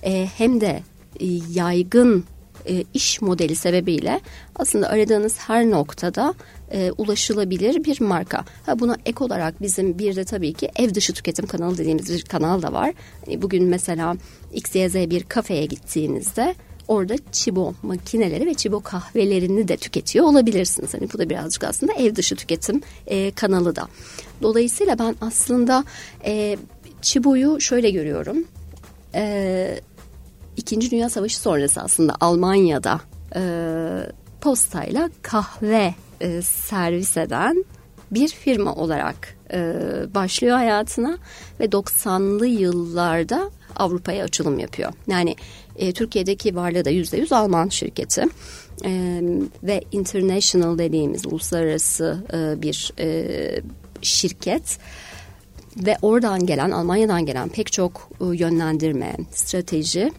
e, 0.03 0.27
hem 0.37 0.61
de 0.61 0.83
e, 1.19 1.25
yaygın 1.53 2.25
e, 2.69 2.83
iş 2.93 3.21
modeli 3.21 3.55
sebebiyle 3.55 4.21
aslında 4.55 4.89
aradığınız 4.89 5.37
her 5.39 5.69
noktada 5.69 6.33
e, 6.71 6.91
ulaşılabilir 6.97 7.83
bir 7.83 8.01
marka. 8.01 8.45
Ha, 8.65 8.79
buna 8.79 8.97
ek 9.05 9.23
olarak 9.23 9.61
bizim 9.61 9.99
bir 9.99 10.15
de 10.15 10.23
tabii 10.23 10.53
ki 10.53 10.71
ev 10.75 10.93
dışı 10.93 11.13
tüketim 11.13 11.47
kanalı 11.47 11.77
dediğimiz 11.77 12.09
bir 12.09 12.21
kanal 12.21 12.61
da 12.61 12.73
var. 12.73 12.93
Hani 13.25 13.41
bugün 13.41 13.63
mesela 13.63 14.15
XYZ 14.53 14.95
bir 14.95 15.23
kafeye 15.23 15.65
gittiğinizde 15.65 16.55
orada 16.87 17.15
Chibo 17.31 17.73
makineleri 17.83 18.45
ve 18.45 18.53
Chibo 18.53 18.79
kahvelerini 18.79 19.67
de 19.67 19.77
tüketiyor 19.77 20.25
olabilirsiniz. 20.25 20.93
Hani 20.93 21.13
bu 21.13 21.17
da 21.17 21.29
birazcık 21.29 21.63
aslında 21.63 21.93
ev 21.93 22.15
dışı 22.15 22.35
tüketim 22.35 22.81
e, 23.07 23.31
kanalı 23.31 23.75
da. 23.75 23.87
Dolayısıyla 24.41 24.99
ben 24.99 25.15
aslında 25.21 25.83
e, 26.25 26.57
Chibo'yu 27.01 27.61
şöyle 27.61 27.89
görüyorum. 27.89 28.37
E, 29.15 29.79
İkinci 30.57 30.91
Dünya 30.91 31.09
Savaşı 31.09 31.39
sonrası 31.39 31.81
aslında 31.81 32.15
Almanya'da 32.19 33.01
e, 33.35 33.41
postayla 34.41 35.09
kahve 35.21 35.95
e, 36.21 36.41
servis 36.41 37.17
eden 37.17 37.65
bir 38.11 38.27
firma 38.27 38.75
olarak 38.75 39.37
e, 39.53 39.73
başlıyor 40.15 40.57
hayatına 40.57 41.17
ve 41.59 41.65
90'lı 41.65 42.47
yıllarda 42.47 43.51
Avrupa'ya 43.75 44.23
açılım 44.23 44.59
yapıyor. 44.59 44.93
Yani 45.07 45.35
e, 45.75 45.93
Türkiye'deki 45.93 46.55
varlığı 46.55 46.85
da 46.85 46.91
%100 46.91 47.35
Alman 47.35 47.69
şirketi 47.69 48.23
e, 48.85 49.21
ve 49.63 49.83
international 49.91 50.77
dediğimiz 50.77 51.25
uluslararası 51.25 52.23
e, 52.33 52.61
bir 52.61 52.93
e, 52.99 53.61
şirket 54.01 54.77
ve 55.77 55.97
oradan 56.01 56.45
gelen 56.45 56.71
Almanya'dan 56.71 57.25
gelen 57.25 57.49
pek 57.49 57.71
çok 57.71 58.09
e, 58.21 58.37
yönlendirme, 58.37 59.15
strateji 59.31 60.11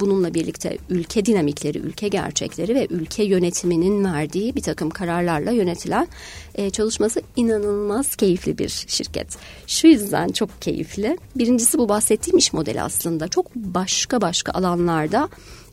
bununla 0.00 0.34
birlikte 0.34 0.78
ülke 0.90 1.26
dinamikleri, 1.26 1.78
ülke 1.78 2.08
gerçekleri 2.08 2.74
ve 2.74 2.86
ülke 2.90 3.24
yönetiminin 3.24 4.04
verdiği 4.04 4.56
bir 4.56 4.62
takım 4.62 4.90
kararlarla 4.90 5.50
yönetilen 5.50 6.08
e, 6.54 6.70
çalışması 6.70 7.22
inanılmaz 7.36 8.16
keyifli 8.16 8.58
bir 8.58 8.68
şirket. 8.68 9.36
Şu 9.66 9.86
yüzden 9.86 10.28
çok 10.28 10.62
keyifli. 10.62 11.18
Birincisi 11.36 11.78
bu 11.78 11.88
bahsettiğim 11.88 12.38
iş 12.38 12.52
modeli 12.52 12.82
aslında 12.82 13.28
çok 13.28 13.54
başka 13.54 14.20
başka 14.20 14.52
alanlarda 14.52 15.28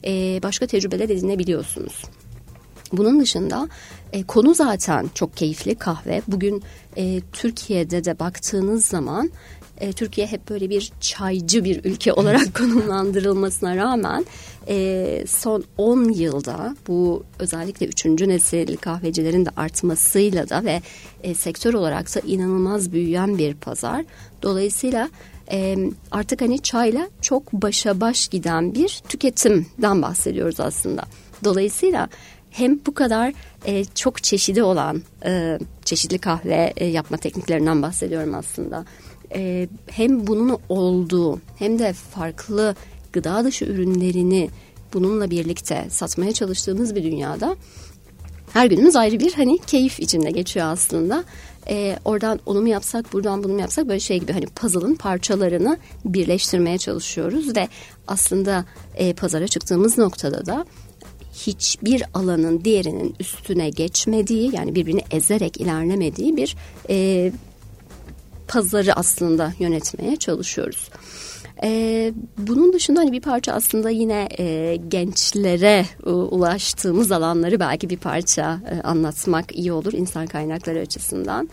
e, 0.05 0.39
başka 0.43 0.67
tecrübeler 0.67 1.09
edinebiliyorsunuz. 1.09 2.01
Bunun 2.93 3.19
dışında 3.19 3.69
e, 4.13 4.23
konu 4.23 4.53
zaten 4.53 5.09
çok 5.13 5.37
keyifli 5.37 5.75
kahve. 5.75 6.21
Bugün 6.27 6.63
e, 6.97 7.21
Türkiye'de 7.33 8.03
de 8.03 8.19
baktığınız 8.19 8.85
zaman 8.85 9.31
e, 9.81 9.93
Türkiye 9.93 10.27
hep 10.27 10.49
böyle 10.49 10.69
bir 10.69 10.91
çaycı 11.01 11.63
bir 11.63 11.85
ülke 11.85 12.13
olarak 12.13 12.55
konumlandırılmasına 12.57 13.75
rağmen 13.75 14.25
e, 14.67 15.23
son 15.27 15.63
10 15.77 16.09
yılda 16.09 16.75
bu 16.87 17.23
özellikle 17.39 17.85
3. 17.85 18.05
nesil 18.05 18.77
kahvecilerin 18.77 19.45
de 19.45 19.49
artmasıyla 19.57 20.49
da 20.49 20.65
ve 20.65 20.81
e, 21.23 21.33
sektör 21.33 21.73
olarak 21.73 22.15
da 22.15 22.19
inanılmaz 22.19 22.91
büyüyen 22.91 23.37
bir 23.37 23.53
pazar. 23.53 24.05
Dolayısıyla 24.43 25.09
e, 25.51 25.77
artık 26.11 26.41
hani 26.41 26.59
çayla 26.59 27.09
çok 27.21 27.53
başa 27.53 28.01
baş 28.01 28.27
giden 28.27 28.75
bir 28.75 29.01
tüketimden 29.09 30.01
bahsediyoruz 30.01 30.59
aslında. 30.59 31.03
Dolayısıyla 31.43 32.09
hem 32.51 32.79
bu 32.85 32.93
kadar 32.93 33.33
e, 33.65 33.85
çok 33.85 34.23
çeşidi 34.23 34.63
olan 34.63 35.01
e, 35.25 35.59
çeşitli 35.85 36.17
kahve 36.17 36.73
e, 36.77 36.85
yapma 36.85 37.17
tekniklerinden 37.17 37.81
bahsediyorum 37.81 38.33
aslında 38.35 38.85
e, 39.35 39.67
hem 39.87 40.27
bunun 40.27 40.57
olduğu 40.69 41.39
hem 41.59 41.79
de 41.79 41.93
farklı 41.93 42.75
gıda 43.13 43.43
dışı 43.43 43.65
ürünlerini 43.65 44.49
bununla 44.93 45.29
birlikte 45.29 45.85
satmaya 45.89 46.31
çalıştığımız 46.31 46.95
bir 46.95 47.03
dünyada 47.03 47.55
her 48.53 48.65
günümüz 48.65 48.95
ayrı 48.95 49.19
bir 49.19 49.33
hani 49.33 49.57
keyif 49.57 49.99
içinde 49.99 50.31
geçiyor 50.31 50.65
aslında. 50.65 51.23
Ee, 51.69 51.97
oradan 52.05 52.39
onu 52.45 52.61
mu 52.61 52.67
yapsak 52.67 53.13
buradan 53.13 53.43
bunu 53.43 53.53
mu 53.53 53.59
yapsak 53.59 53.87
böyle 53.87 53.99
şey 53.99 54.19
gibi 54.19 54.33
hani 54.33 54.45
puzzle'ın 54.45 54.95
parçalarını 54.95 55.77
birleştirmeye 56.05 56.77
çalışıyoruz 56.77 57.55
ve 57.55 57.67
aslında 58.07 58.65
e, 58.95 59.13
pazara 59.13 59.47
çıktığımız 59.47 59.97
noktada 59.97 60.45
da 60.45 60.65
hiçbir 61.47 62.03
alanın 62.13 62.63
diğerinin 62.63 63.15
üstüne 63.19 63.69
geçmediği 63.69 64.55
yani 64.55 64.75
birbirini 64.75 65.01
ezerek 65.11 65.61
ilerlemediği 65.61 66.37
bir 66.37 66.55
e, 66.89 67.31
pazarı 68.47 68.93
aslında 68.93 69.53
yönetmeye 69.59 70.15
çalışıyoruz. 70.15 70.89
Ee, 71.63 72.13
bunun 72.37 72.73
dışında 72.73 72.99
hani 72.99 73.11
bir 73.11 73.21
parça 73.21 73.53
aslında 73.53 73.89
yine 73.89 74.29
e, 74.39 74.75
gençlere 74.87 75.85
e, 76.05 76.09
ulaştığımız 76.09 77.11
alanları 77.11 77.59
belki 77.59 77.89
bir 77.89 77.97
parça 77.97 78.59
e, 78.71 78.81
anlatmak 78.81 79.55
iyi 79.55 79.71
olur 79.71 79.93
insan 79.93 80.27
kaynakları 80.27 80.79
açısından. 80.79 81.49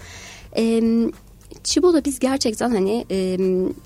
E, 0.56 0.82
Çibo'da 1.64 2.04
biz 2.04 2.18
gerçekten 2.18 2.70
hani 2.70 3.04
e, 3.10 3.38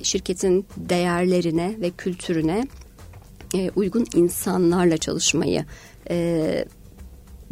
şirketin 0.02 0.66
değerlerine 0.76 1.76
ve 1.80 1.90
kültürüne 1.90 2.66
e, 3.54 3.71
uygun 3.76 4.06
insanlarla 4.14 4.97
çalışmayı 4.97 5.64
e, 6.11 6.64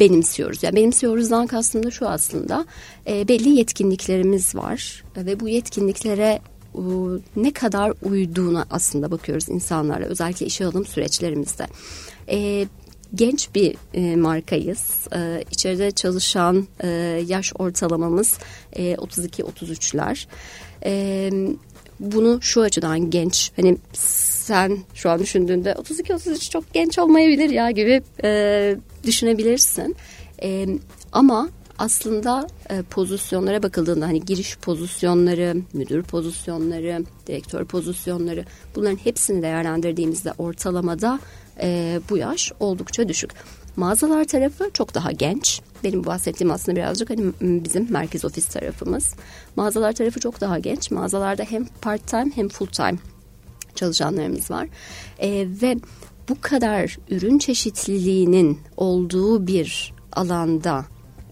benimsiyoruz. 0.00 0.62
Yani 0.62 0.76
benimsiyoruzdan 0.76 1.46
kastım 1.46 1.86
da 1.86 1.90
şu 1.90 2.08
aslında 2.08 2.66
e, 3.06 3.28
belli 3.28 3.48
yetkinliklerimiz 3.48 4.54
var 4.54 5.04
ve 5.16 5.40
bu 5.40 5.48
yetkinliklere 5.48 6.40
e, 6.74 6.82
ne 7.36 7.52
kadar 7.52 7.92
uyduğuna 8.02 8.66
aslında 8.70 9.10
bakıyoruz 9.10 9.48
insanlarla 9.48 10.06
özellikle 10.06 10.46
işe 10.46 10.66
alım 10.66 10.86
süreçlerimizde. 10.86 11.66
E, 12.28 12.66
genç 13.14 13.54
bir 13.54 13.76
e, 13.94 14.16
markayız. 14.16 15.08
E, 15.16 15.44
içeride 15.50 15.90
çalışan 15.90 16.66
e, 16.82 16.88
yaş 17.26 17.52
ortalamamız 17.58 18.38
e, 18.72 18.94
32-33'ler. 18.94 20.26
E, 20.84 21.30
bunu 22.00 22.42
şu 22.42 22.60
açıdan 22.60 23.10
genç 23.10 23.52
hani 23.56 23.76
sen 23.92 24.78
şu 24.94 25.10
an 25.10 25.18
düşündüğünde 25.18 25.70
32-33 25.70 26.50
çok 26.50 26.74
genç 26.74 26.98
olmayabilir 26.98 27.50
ya 27.50 27.70
gibi 27.70 28.02
e, 28.24 28.76
düşünebilirsin. 29.04 29.96
E, 30.42 30.66
ama 31.12 31.48
aslında 31.78 32.46
e, 32.70 32.82
pozisyonlara 32.82 33.62
bakıldığında 33.62 34.06
hani 34.06 34.24
giriş 34.24 34.58
pozisyonları, 34.58 35.56
müdür 35.72 36.02
pozisyonları, 36.02 37.04
direktör 37.26 37.64
pozisyonları 37.64 38.44
bunların 38.76 38.96
hepsini 38.96 39.42
değerlendirdiğimizde 39.42 40.32
ortalamada 40.38 41.20
e, 41.60 42.00
bu 42.10 42.16
yaş 42.16 42.52
oldukça 42.60 43.08
düşük. 43.08 43.30
Mağazalar 43.80 44.24
tarafı 44.24 44.70
çok 44.74 44.94
daha 44.94 45.12
genç. 45.12 45.60
Benim 45.84 46.04
bahsettiğim 46.04 46.50
aslında 46.50 46.76
birazcık 46.76 47.10
hani 47.10 47.32
bizim 47.40 47.92
merkez 47.92 48.24
ofis 48.24 48.46
tarafımız. 48.46 49.14
Mağazalar 49.56 49.92
tarafı 49.92 50.20
çok 50.20 50.40
daha 50.40 50.58
genç. 50.58 50.90
Mağazalarda 50.90 51.42
hem 51.42 51.66
part 51.80 52.06
time 52.06 52.30
hem 52.34 52.48
full 52.48 52.66
time 52.66 52.98
çalışanlarımız 53.74 54.50
var. 54.50 54.68
E, 55.18 55.46
ve 55.62 55.76
bu 56.28 56.40
kadar 56.40 56.96
ürün 57.10 57.38
çeşitliliğinin 57.38 58.60
olduğu 58.76 59.46
bir 59.46 59.94
alanda 60.12 60.84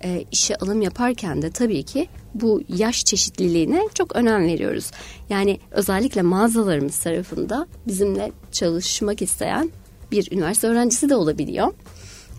e, 0.04 0.24
işe 0.32 0.56
alım 0.56 0.82
yaparken 0.82 1.42
de 1.42 1.50
tabii 1.50 1.82
ki 1.82 2.08
bu 2.34 2.62
yaş 2.68 3.04
çeşitliliğine 3.04 3.88
çok 3.94 4.16
önem 4.16 4.46
veriyoruz. 4.46 4.90
Yani 5.30 5.60
özellikle 5.70 6.22
mağazalarımız 6.22 6.98
tarafında 6.98 7.66
bizimle 7.86 8.32
çalışmak 8.52 9.22
isteyen 9.22 9.70
bir 10.12 10.32
üniversite 10.32 10.66
öğrencisi 10.66 11.08
de 11.08 11.16
olabiliyor. 11.16 11.72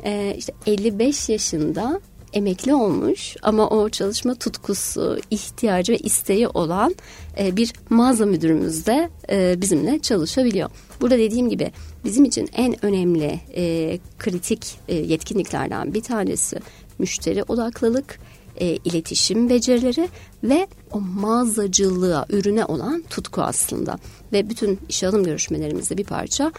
E, 0.04 0.36
işte 0.38 0.54
55 0.66 1.30
yaşında 1.30 2.02
emekli 2.34 2.76
olmuş 2.76 3.36
ama 3.42 3.70
o 3.70 3.90
çalışma 3.90 4.36
tutkusu, 4.36 5.20
ihtiyacı 5.32 5.94
ve 5.94 5.98
isteği 5.98 6.48
olan 6.48 6.96
e, 7.40 7.56
bir 7.56 7.74
mağaza 7.90 8.26
müdürümüz 8.26 8.86
de 8.86 9.10
e, 9.30 9.62
bizimle 9.62 10.00
çalışabiliyor. 10.00 10.70
Burada 11.02 11.18
dediğim 11.18 11.50
gibi 11.50 11.72
bizim 12.06 12.26
için 12.26 12.50
en 12.54 12.86
önemli 12.86 13.40
e, 13.56 14.00
kritik 14.20 14.80
yetkinliklerden 14.88 15.94
bir 15.94 16.02
tanesi 16.02 16.60
müşteri 17.00 17.44
odaklılık, 17.44 18.20
iletişim 18.60 19.50
becerileri 19.50 20.10
ve 20.44 20.68
o 20.92 21.00
mağazacılığa, 21.00 22.26
ürüne 22.30 22.66
olan 22.66 23.04
tutku 23.10 23.42
aslında. 23.42 23.98
Ve 24.34 24.50
bütün 24.50 24.80
işe 24.90 25.08
alım 25.08 25.24
görüşmelerimizde 25.24 25.98
bir 25.98 26.04
parça 26.04 26.52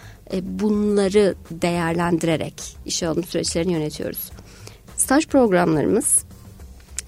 bunları 0.43 1.35
değerlendirerek 1.51 2.55
işe 2.87 3.09
alım 3.09 3.25
süreçlerini 3.25 3.73
yönetiyoruz. 3.73 4.31
Staj 4.97 5.27
programlarımız 5.27 6.25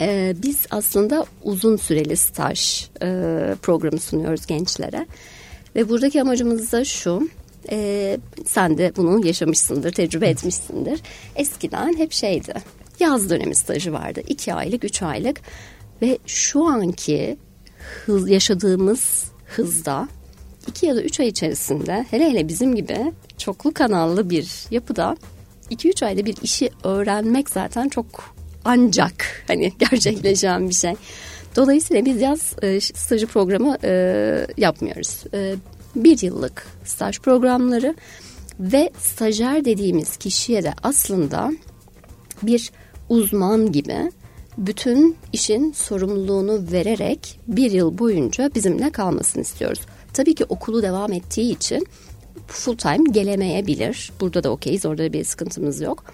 ee, 0.00 0.34
biz 0.42 0.66
aslında 0.70 1.26
uzun 1.42 1.76
süreli 1.76 2.16
staj 2.16 2.88
e, 3.02 3.06
programı 3.62 4.00
sunuyoruz 4.00 4.46
gençlere. 4.46 5.06
Ve 5.76 5.88
buradaki 5.88 6.22
amacımız 6.22 6.72
da 6.72 6.84
şu. 6.84 7.28
E, 7.70 8.18
sen 8.46 8.78
de 8.78 8.92
bunu 8.96 9.26
yaşamışsındır, 9.26 9.92
tecrübe 9.92 10.28
etmişsindir. 10.28 11.00
Eskiden 11.36 11.98
hep 11.98 12.12
şeydi. 12.12 12.54
Yaz 13.00 13.30
dönemi 13.30 13.54
stajı 13.54 13.92
vardı. 13.92 14.22
iki 14.28 14.54
aylık, 14.54 14.84
üç 14.84 15.02
aylık. 15.02 15.40
Ve 16.02 16.18
şu 16.26 16.64
anki 16.64 17.36
hız, 18.06 18.30
yaşadığımız 18.30 19.24
hızda 19.46 20.08
iki 20.66 20.86
ya 20.86 20.96
da 20.96 21.02
üç 21.02 21.20
ay 21.20 21.28
içerisinde 21.28 22.06
hele 22.10 22.30
hele 22.30 22.48
bizim 22.48 22.74
gibi 22.74 23.12
çoklu 23.38 23.74
kanallı 23.74 24.30
bir 24.30 24.66
yapıda 24.70 25.16
2-3 25.70 26.06
ayda 26.06 26.26
bir 26.26 26.36
işi 26.42 26.70
öğrenmek 26.84 27.50
zaten 27.50 27.88
çok 27.88 28.34
ancak 28.64 29.44
hani 29.46 29.72
gerçekleşen 29.78 30.68
bir 30.68 30.74
şey. 30.74 30.94
Dolayısıyla 31.56 32.04
biz 32.04 32.20
yaz 32.20 32.54
e, 32.62 32.80
stajı 32.80 33.26
programı 33.26 33.76
e, 33.84 34.46
yapmıyoruz. 34.56 35.24
E, 35.34 35.54
bir 35.96 36.22
yıllık 36.22 36.66
staj 36.84 37.20
programları 37.20 37.94
ve 38.60 38.90
stajyer 38.98 39.64
dediğimiz 39.64 40.16
kişiye 40.16 40.62
de 40.62 40.72
aslında 40.82 41.52
bir 42.42 42.70
uzman 43.08 43.72
gibi 43.72 44.12
bütün 44.58 45.16
işin 45.32 45.72
sorumluluğunu 45.72 46.72
vererek 46.72 47.40
bir 47.48 47.70
yıl 47.70 47.98
boyunca 47.98 48.50
bizimle 48.54 48.90
kalmasını 48.90 49.42
istiyoruz. 49.42 49.80
Tabii 50.12 50.34
ki 50.34 50.44
okulu 50.48 50.82
devam 50.82 51.12
ettiği 51.12 51.52
için 51.52 51.86
full 52.46 52.76
time 52.76 53.10
gelemeyebilir. 53.10 54.12
Burada 54.20 54.44
da 54.44 54.50
okeyiz. 54.50 54.86
Orada 54.86 55.02
da 55.02 55.12
bir 55.12 55.24
sıkıntımız 55.24 55.80
yok. 55.80 56.04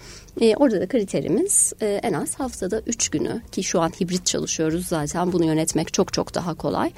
E, 0.41 0.55
orada 0.55 0.81
da 0.81 0.87
kriterimiz 0.87 1.73
e, 1.81 1.99
en 2.03 2.13
az 2.13 2.35
haftada 2.35 2.81
3 2.87 3.09
günü 3.09 3.41
ki 3.51 3.63
şu 3.63 3.81
an 3.81 3.89
hibrit 3.89 4.25
çalışıyoruz 4.25 4.87
zaten 4.87 5.31
bunu 5.31 5.45
yönetmek 5.45 5.93
çok 5.93 6.13
çok 6.13 6.35
daha 6.35 6.53
kolay. 6.53 6.91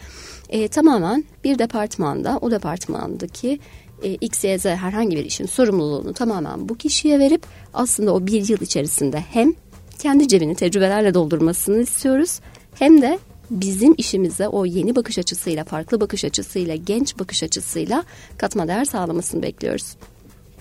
E, 0.49 0.67
tamamen 0.67 1.25
bir 1.43 1.59
departmanda 1.59 2.39
o 2.41 2.51
departmandaki 2.51 3.59
e, 4.03 4.13
X, 4.13 4.43
herhangi 4.63 5.15
bir 5.15 5.25
işin 5.25 5.45
sorumluluğunu 5.45 6.13
tamamen 6.13 6.69
bu 6.69 6.77
kişiye 6.77 7.19
verip 7.19 7.45
aslında 7.73 8.13
o 8.13 8.27
bir 8.27 8.49
yıl 8.49 8.61
içerisinde 8.61 9.19
hem 9.19 9.53
kendi 9.99 10.27
cebini 10.27 10.55
tecrübelerle 10.55 11.13
doldurmasını 11.13 11.81
istiyoruz 11.81 12.39
hem 12.79 13.01
de 13.01 13.19
bizim 13.51 13.93
işimize 13.97 14.47
o 14.47 14.65
yeni 14.65 14.95
bakış 14.95 15.17
açısıyla, 15.19 15.63
farklı 15.63 16.01
bakış 16.01 16.25
açısıyla, 16.25 16.75
genç 16.75 17.19
bakış 17.19 17.43
açısıyla 17.43 18.03
katma 18.37 18.67
değer 18.67 18.85
sağlamasını 18.85 19.43
bekliyoruz. 19.43 19.95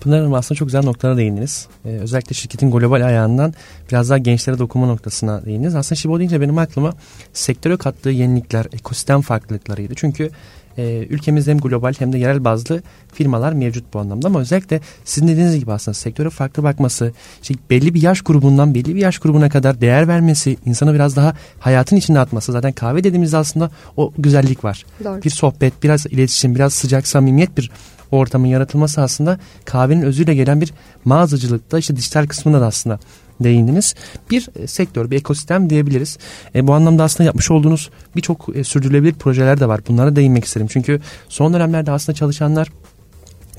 Pınar 0.01 0.19
Hanım 0.19 0.33
aslında 0.33 0.57
çok 0.57 0.67
güzel 0.67 0.83
noktalara 0.83 1.17
değindiniz. 1.17 1.67
Ee, 1.85 1.89
özellikle 1.89 2.33
şirketin 2.33 2.71
global 2.71 3.05
ayağından 3.05 3.53
biraz 3.89 4.09
daha 4.09 4.17
gençlere 4.17 4.59
dokunma 4.59 4.87
noktasına 4.87 5.45
değindiniz. 5.45 5.75
Aslında 5.75 5.95
Şibo 5.95 6.19
deyince 6.19 6.41
benim 6.41 6.57
aklıma 6.57 6.93
sektöre 7.33 7.77
kattığı 7.77 8.09
yenilikler, 8.09 8.65
ekosistem 8.73 9.21
farklılıklarıydı. 9.21 9.93
Çünkü 9.95 10.29
e, 10.77 11.07
ülkemizde 11.09 11.51
hem 11.51 11.59
global 11.59 11.93
hem 11.99 12.13
de 12.13 12.17
yerel 12.17 12.43
bazlı 12.43 12.81
firmalar 13.13 13.53
mevcut 13.53 13.93
bu 13.93 13.99
anlamda 13.99 14.27
ama 14.27 14.39
özellikle 14.39 14.81
sizin 15.05 15.27
dediğiniz 15.27 15.59
gibi 15.59 15.71
aslında 15.71 15.95
sektöre 15.95 16.29
farklı 16.29 16.63
bakması, 16.63 17.13
işte 17.41 17.53
belli 17.69 17.93
bir 17.93 18.01
yaş 18.01 18.21
grubundan 18.21 18.75
belli 18.75 18.95
bir 18.95 19.01
yaş 19.01 19.19
grubuna 19.19 19.49
kadar 19.49 19.81
değer 19.81 20.07
vermesi, 20.07 20.57
insanı 20.65 20.93
biraz 20.93 21.15
daha 21.15 21.33
hayatın 21.59 21.95
içine 21.95 22.19
atması. 22.19 22.51
Zaten 22.51 22.71
kahve 22.71 23.03
dediğimizde 23.03 23.37
aslında 23.37 23.71
o 23.97 24.13
güzellik 24.17 24.63
var. 24.63 24.85
Doğru. 25.03 25.21
Bir 25.23 25.29
sohbet, 25.29 25.83
biraz 25.83 26.05
iletişim, 26.05 26.55
biraz 26.55 26.73
sıcak 26.73 27.07
samimiyet 27.07 27.57
bir 27.57 27.71
ortamın 28.11 28.47
yaratılması 28.47 29.01
aslında 29.01 29.39
kahvenin 29.65 30.01
özüyle 30.01 30.35
gelen 30.35 30.61
bir 30.61 30.73
mağazacılıkta 31.05 31.79
işte 31.79 31.95
dijital 31.95 32.27
kısmında 32.27 32.61
da 32.61 32.65
aslında 32.65 32.99
değindiniz. 33.43 33.95
Bir 34.31 34.49
e, 34.55 34.67
sektör, 34.67 35.11
bir 35.11 35.17
ekosistem 35.17 35.69
diyebiliriz. 35.69 36.17
E, 36.55 36.67
bu 36.67 36.73
anlamda 36.73 37.03
aslında 37.03 37.23
yapmış 37.23 37.51
olduğunuz 37.51 37.89
birçok 38.15 38.55
e, 38.55 38.63
sürdürülebilir 38.63 39.13
projeler 39.13 39.59
de 39.59 39.67
var. 39.67 39.81
Bunlara 39.87 40.15
değinmek 40.15 40.45
isterim. 40.45 40.67
Çünkü 40.69 41.01
son 41.29 41.53
dönemlerde 41.53 41.91
aslında 41.91 42.15
çalışanlar 42.15 42.67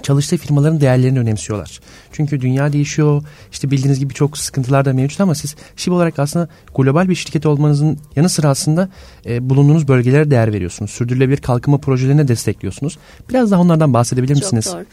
çalıştığı 0.03 0.37
firmaların 0.37 0.81
değerlerini 0.81 1.19
önemsiyorlar. 1.19 1.81
Çünkü 2.12 2.41
dünya 2.41 2.73
değişiyor. 2.73 3.23
İşte 3.53 3.71
bildiğiniz 3.71 3.99
gibi 3.99 4.15
çok 4.15 4.39
sıkıntılar 4.39 4.85
da 4.85 4.93
mevcut 4.93 5.21
ama 5.21 5.35
siz 5.35 5.57
şib 5.77 5.93
olarak 5.93 6.19
aslında 6.19 6.49
global 6.75 7.09
bir 7.09 7.15
şirket 7.15 7.47
olmanızın 7.47 7.99
yanı 8.17 8.29
sıra 8.29 8.49
aslında 8.49 8.89
e, 9.27 9.51
bulunduğunuz 9.51 9.89
bölgelere 9.89 10.31
değer 10.31 10.53
veriyorsunuz. 10.53 10.91
Sürdürülebilir 10.91 11.37
kalkınma 11.37 11.79
projelerine 11.79 12.29
destekliyorsunuz. 12.29 12.99
Biraz 13.29 13.51
daha 13.51 13.61
onlardan 13.61 13.95
bahsedebilir 13.95 14.35
misiniz? 14.35 14.65
Çok 14.65 14.75
doğru. 14.75 14.85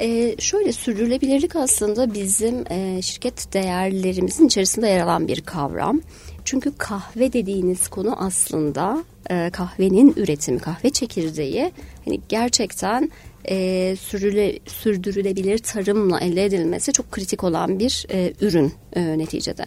Ee, 0.00 0.34
şöyle 0.38 0.72
sürdürülebilirlik 0.72 1.56
aslında 1.56 2.14
bizim 2.14 2.72
e, 2.72 3.02
şirket 3.02 3.52
değerlerimizin 3.52 4.46
içerisinde 4.46 4.88
yer 4.88 5.00
alan 5.00 5.28
bir 5.28 5.40
kavram. 5.40 6.00
Çünkü 6.44 6.72
kahve 6.78 7.32
dediğiniz 7.32 7.88
konu 7.88 8.16
aslında 8.18 9.04
e, 9.30 9.50
kahvenin 9.50 10.14
üretimi, 10.16 10.58
kahve 10.58 10.90
çekirdeği 10.90 11.72
hani 12.04 12.20
gerçekten 12.28 13.10
e, 13.48 13.96
sürüle, 14.00 14.58
sürdürülebilir 14.66 15.58
tarımla 15.58 16.20
elde 16.20 16.44
edilmesi 16.44 16.92
çok 16.92 17.12
kritik 17.12 17.44
olan 17.44 17.78
bir 17.78 18.06
e, 18.10 18.32
ürün 18.40 18.72
e, 18.92 19.18
neticede. 19.18 19.64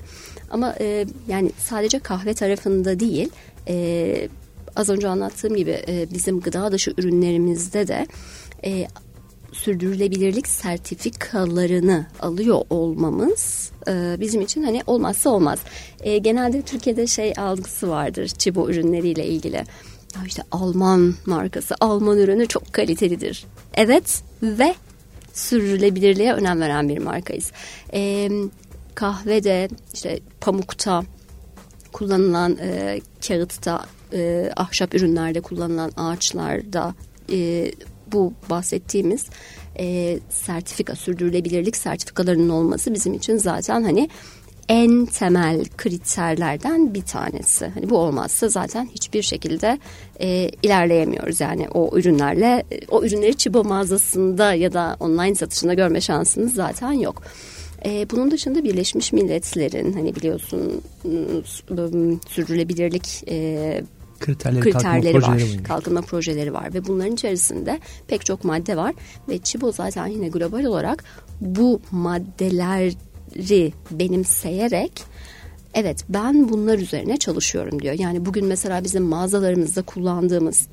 Ama 0.49 0.75
e, 0.79 1.05
yani 1.27 1.51
sadece 1.57 1.99
kahve 1.99 2.33
tarafında 2.33 2.99
değil, 2.99 3.29
e, 3.67 4.27
az 4.75 4.89
önce 4.89 5.07
anlattığım 5.07 5.55
gibi 5.55 5.81
e, 5.87 6.07
bizim 6.13 6.39
gıda 6.39 6.71
dışı 6.71 6.93
ürünlerimizde 6.97 7.87
de 7.87 8.07
e, 8.65 8.87
sürdürülebilirlik 9.51 10.47
sertifikalarını 10.47 12.05
alıyor 12.19 12.61
olmamız 12.69 13.71
e, 13.87 14.15
bizim 14.19 14.41
için 14.41 14.63
hani 14.63 14.81
olmazsa 14.87 15.29
olmaz. 15.29 15.59
E, 15.99 16.17
genelde 16.17 16.61
Türkiye'de 16.61 17.07
şey 17.07 17.33
algısı 17.37 17.89
vardır 17.89 18.27
çibo 18.27 18.69
ürünleriyle 18.69 19.25
ilgili. 19.25 19.55
Ya 20.15 20.21
işte 20.25 20.43
Alman 20.51 21.15
markası, 21.25 21.75
Alman 21.79 22.17
ürünü 22.17 22.47
çok 22.47 22.73
kalitelidir. 22.73 23.45
Evet 23.73 24.23
ve 24.43 24.75
sürdürülebilirliğe 25.33 26.33
önem 26.33 26.61
veren 26.61 26.89
bir 26.89 26.97
markayız. 26.97 27.51
E, 27.93 28.29
kahvede, 28.95 29.69
işte 29.93 30.19
pamukta 30.41 31.03
kullanılan 31.91 32.57
e, 32.61 33.01
kağıtta, 33.27 33.85
e, 34.13 34.51
ahşap 34.55 34.95
ürünlerde 34.95 35.41
kullanılan 35.41 35.91
ağaçlarda 35.97 36.95
e, 37.31 37.71
bu 38.11 38.33
bahsettiğimiz 38.49 39.25
e, 39.79 40.19
sertifika, 40.29 40.95
sürdürülebilirlik 40.95 41.77
sertifikalarının 41.77 42.49
olması 42.49 42.93
bizim 42.93 43.13
için 43.13 43.37
zaten 43.37 43.83
hani 43.83 44.09
en 44.69 45.05
temel 45.05 45.65
kriterlerden 45.77 46.93
bir 46.93 47.01
tanesi. 47.01 47.67
Hani 47.67 47.89
bu 47.89 47.97
olmazsa 47.97 48.49
zaten 48.49 48.89
hiçbir 48.95 49.21
şekilde 49.21 49.79
e, 50.19 50.49
ilerleyemiyoruz. 50.63 51.41
Yani 51.41 51.69
o 51.69 51.97
ürünlerle, 51.97 52.63
o 52.89 53.03
ürünleri 53.03 53.37
Çibo 53.37 53.63
mağazasında 53.63 54.53
ya 54.53 54.73
da 54.73 54.97
online 54.99 55.35
satışında 55.35 55.73
görme 55.73 56.01
şansınız 56.01 56.53
zaten 56.53 56.91
yok. 56.91 57.21
E, 57.85 58.09
bunun 58.09 58.31
dışında 58.31 58.63
Birleşmiş 58.63 59.13
Milletler'in 59.13 59.93
hani 59.93 60.15
biliyorsun 60.15 60.81
ıı, 61.05 62.19
sürdürülebilirlik 62.27 63.23
e, 63.27 63.83
kriterleri, 64.21 64.61
kriterleri 64.61 65.13
kalkınma 65.13 65.27
var. 65.27 65.37
Projeleri 65.37 65.63
kalkınma 65.63 66.01
projeleri 66.01 66.53
var 66.53 66.73
ve 66.73 66.87
bunların 66.87 67.13
içerisinde 67.13 67.79
pek 68.07 68.25
çok 68.25 68.43
madde 68.43 68.77
var 68.77 68.93
ve 69.29 69.37
Çibo 69.37 69.71
zaten 69.71 70.07
yine 70.07 70.27
global 70.27 70.63
olarak 70.63 71.03
bu 71.41 71.81
maddeleri 71.91 73.73
benimseyerek 73.91 75.03
evet 75.73 76.05
ben 76.09 76.49
bunlar 76.49 76.79
üzerine 76.79 77.17
çalışıyorum 77.17 77.81
diyor. 77.81 77.95
Yani 77.99 78.25
bugün 78.25 78.45
mesela 78.45 78.83
bizim 78.83 79.03
mağazalarımızda 79.03 79.81
kullandığımız 79.81 80.67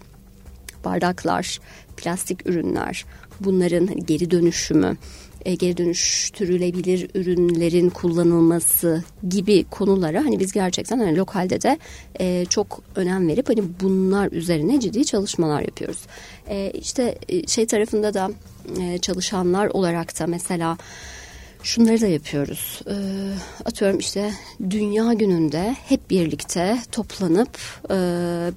bardaklar, 0.84 1.58
plastik 1.96 2.46
ürünler, 2.46 3.04
bunların 3.40 4.06
geri 4.06 4.30
dönüşümü, 4.30 4.96
e, 5.44 5.55
geri 5.55 5.77
dönüştürülebilir 5.77 7.11
ürünlerin 7.14 7.90
kullanılması 7.90 9.05
gibi 9.29 9.64
konulara 9.70 10.24
hani 10.24 10.40
biz 10.40 10.53
gerçekten 10.53 10.98
hani 10.98 11.16
lokalde 11.16 11.62
de 11.62 11.79
e, 12.20 12.44
çok 12.44 12.83
önem 12.96 13.29
verip 13.29 13.48
hani 13.48 13.62
bunlar 13.81 14.33
üzerine 14.33 14.81
ciddi 14.81 15.05
çalışmalar 15.05 15.61
yapıyoruz. 15.61 16.07
E, 16.48 16.70
işte 16.74 17.18
e, 17.29 17.46
şey 17.46 17.66
tarafında 17.66 18.14
da 18.14 18.31
e, 18.81 18.98
çalışanlar 18.98 19.66
olarak 19.66 20.20
da 20.20 20.27
mesela 20.27 20.79
şunları 21.62 22.01
da 22.01 22.07
yapıyoruz. 22.07 22.81
E, 22.87 22.94
atıyorum 23.64 23.98
işte 23.98 24.33
Dünya 24.70 25.12
Günü'nde 25.12 25.77
hep 25.88 26.11
birlikte 26.11 26.79
toplanıp 26.92 27.59
e, 27.90 27.96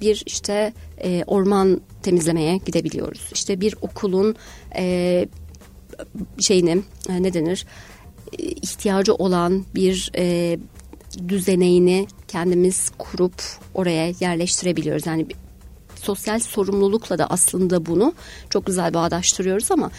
bir 0.00 0.22
işte 0.26 0.72
e, 0.98 1.24
orman 1.26 1.80
temizlemeye 2.02 2.56
gidebiliyoruz. 2.56 3.30
İşte 3.32 3.60
bir 3.60 3.74
okulun 3.82 4.36
e, 4.76 5.28
şeyini 6.38 6.82
e, 7.08 7.22
ne 7.22 7.34
denir 7.34 7.66
ihtiyacı 8.38 9.14
olan 9.14 9.64
bir 9.74 10.10
e, 10.16 10.58
düzeneğini 11.28 12.06
kendimiz 12.28 12.90
kurup 12.98 13.42
oraya 13.74 14.12
yerleştirebiliyoruz. 14.20 15.06
Yani 15.06 15.26
sosyal 15.94 16.38
sorumlulukla 16.38 17.18
da 17.18 17.26
aslında 17.26 17.86
bunu 17.86 18.14
çok 18.50 18.66
güzel 18.66 18.94
bağdaştırıyoruz 18.94 19.70
ama 19.70 19.90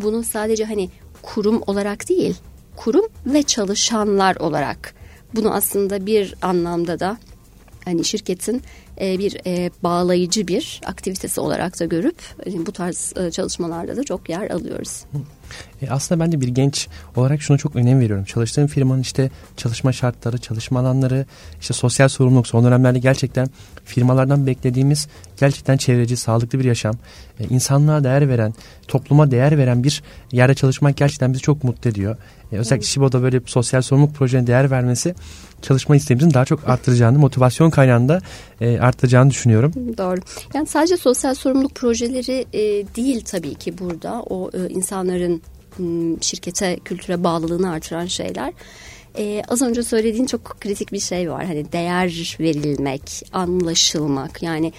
bunu 0.00 0.24
sadece 0.24 0.64
hani 0.64 0.90
kurum 1.22 1.62
olarak 1.66 2.08
değil 2.08 2.34
kurum 2.76 3.06
ve 3.26 3.42
çalışanlar 3.42 4.36
olarak 4.36 4.94
bunu 5.34 5.54
aslında 5.54 6.06
bir 6.06 6.34
anlamda 6.42 7.00
da 7.00 7.18
hani 7.86 8.04
şirketin 8.04 8.62
e, 9.00 9.18
bir 9.18 9.36
e, 9.46 9.70
bağlayıcı 9.82 10.48
bir 10.48 10.80
aktivitesi 10.86 11.40
olarak 11.40 11.80
da 11.80 11.84
görüp 11.84 12.16
e, 12.46 12.66
bu 12.66 12.72
tarz 12.72 13.12
e, 13.16 13.30
çalışmalarda 13.30 13.96
da 13.96 14.04
çok 14.04 14.28
yer 14.28 14.50
alıyoruz. 14.50 15.04
E 15.82 15.90
aslında 15.90 16.24
ben 16.24 16.32
de 16.32 16.40
bir 16.40 16.48
genç 16.48 16.88
olarak 17.16 17.42
şuna 17.42 17.58
çok 17.58 17.76
önem 17.76 18.00
veriyorum. 18.00 18.24
Çalıştığım 18.24 18.66
firmanın 18.66 19.00
işte 19.00 19.30
çalışma 19.56 19.92
şartları, 19.92 20.38
çalışma 20.38 20.80
alanları, 20.80 21.26
işte 21.60 21.74
sosyal 21.74 22.08
sorumluluk 22.08 22.46
son 22.46 22.64
dönemlerde 22.64 22.98
gerçekten 22.98 23.48
firmalardan 23.84 24.46
beklediğimiz 24.46 25.08
gerçekten 25.40 25.76
çevreci, 25.76 26.16
sağlıklı 26.16 26.58
bir 26.58 26.64
yaşam, 26.64 26.94
e, 27.40 27.44
insanlığa 27.44 28.04
değer 28.04 28.28
veren, 28.28 28.54
topluma 28.88 29.30
değer 29.30 29.58
veren 29.58 29.84
bir 29.84 30.02
yerde 30.32 30.54
çalışmak 30.54 30.96
gerçekten 30.96 31.32
bizi 31.32 31.42
çok 31.42 31.64
mutlu 31.64 31.90
ediyor. 31.90 32.16
E, 32.52 32.56
özellikle 32.56 32.76
evet. 32.76 32.84
Şibo'da 32.84 33.22
böyle 33.22 33.44
bir 33.44 33.50
sosyal 33.50 33.82
sorumluluk 33.82 34.14
projelerine 34.14 34.46
değer 34.46 34.70
vermesi 34.70 35.14
çalışma 35.62 35.96
isteğimizin 35.96 36.34
daha 36.34 36.44
çok 36.44 36.68
arttıracağını, 36.68 37.18
motivasyon 37.18 37.70
kaynağında 37.70 38.20
e, 38.60 38.78
arttıracağını 38.78 39.30
düşünüyorum. 39.30 39.72
Doğru. 39.98 40.20
Yani 40.54 40.66
sadece 40.66 40.96
sosyal 40.96 41.34
sorumluluk 41.34 41.74
projeleri 41.74 42.46
e, 42.52 42.60
değil 42.96 43.24
tabii 43.24 43.54
ki 43.54 43.78
burada 43.78 44.22
o 44.22 44.50
e, 44.54 44.68
insanların 44.68 45.42
şirkete, 46.20 46.78
kültüre 46.84 47.24
bağlılığını 47.24 47.70
artıran 47.70 48.06
şeyler. 48.06 48.52
Ee, 49.18 49.42
az 49.48 49.62
önce 49.62 49.82
söylediğin 49.82 50.26
çok 50.26 50.60
kritik 50.60 50.92
bir 50.92 51.00
şey 51.00 51.30
var. 51.30 51.44
Hani 51.44 51.72
değer 51.72 52.36
verilmek, 52.40 53.22
anlaşılmak. 53.32 54.42
Yani 54.42 54.72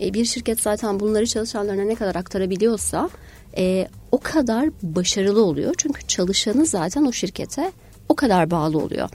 e, 0.00 0.14
bir 0.14 0.24
şirket 0.24 0.60
zaten 0.60 1.00
bunları 1.00 1.26
çalışanlarına 1.26 1.84
ne 1.84 1.94
kadar 1.94 2.14
aktarabiliyorsa 2.14 3.10
e, 3.56 3.88
o 4.12 4.20
kadar 4.20 4.70
başarılı 4.82 5.44
oluyor. 5.44 5.74
Çünkü 5.78 6.06
çalışanı 6.06 6.66
zaten 6.66 7.04
o 7.04 7.12
şirkete 7.12 7.72
o 8.08 8.14
kadar 8.16 8.50
bağlı 8.50 8.78
oluyor. 8.78 9.08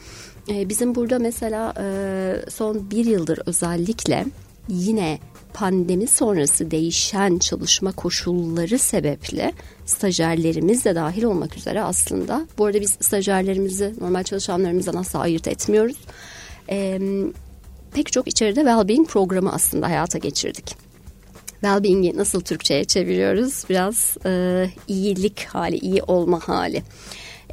E, 0.49 0.69
bizim 0.69 0.95
burada 0.95 1.19
mesela 1.19 1.73
e, 1.79 2.49
son 2.49 2.91
bir 2.91 3.05
yıldır 3.05 3.39
özellikle 3.45 4.25
yine 4.67 5.19
pandemi 5.53 6.07
sonrası 6.07 6.71
değişen 6.71 7.37
çalışma 7.37 7.91
koşulları 7.91 8.79
sebeple 8.79 9.53
stajyerlerimiz 9.85 10.85
de 10.85 10.95
dahil 10.95 11.23
olmak 11.23 11.57
üzere 11.57 11.83
aslında. 11.83 12.47
Bu 12.57 12.65
arada 12.65 12.81
biz 12.81 12.91
stajyerlerimizi 12.91 13.93
normal 14.01 14.23
çalışanlarımızdan 14.23 14.93
asla 14.95 15.19
ayırt 15.19 15.47
etmiyoruz. 15.47 15.97
Ee, 16.69 16.99
pek 17.93 18.11
çok 18.11 18.27
içeride 18.27 18.61
well-being 18.61 19.05
programı 19.05 19.53
aslında 19.53 19.87
hayata 19.87 20.17
geçirdik. 20.17 20.75
Well-being'i 21.61 22.17
nasıl 22.17 22.41
Türkçe'ye 22.41 22.83
çeviriyoruz? 22.83 23.63
Biraz 23.69 24.17
e, 24.25 24.65
iyilik 24.87 25.45
hali, 25.45 25.77
iyi 25.77 26.03
olma 26.03 26.39
hali. 26.39 26.83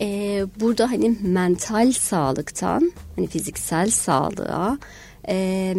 E, 0.00 0.44
burada 0.60 0.90
hani 0.90 1.16
mental 1.22 1.92
sağlıktan, 1.92 2.92
hani 3.16 3.26
fiziksel 3.26 3.90
sağlığa, 3.90 4.78
e, 5.28 5.74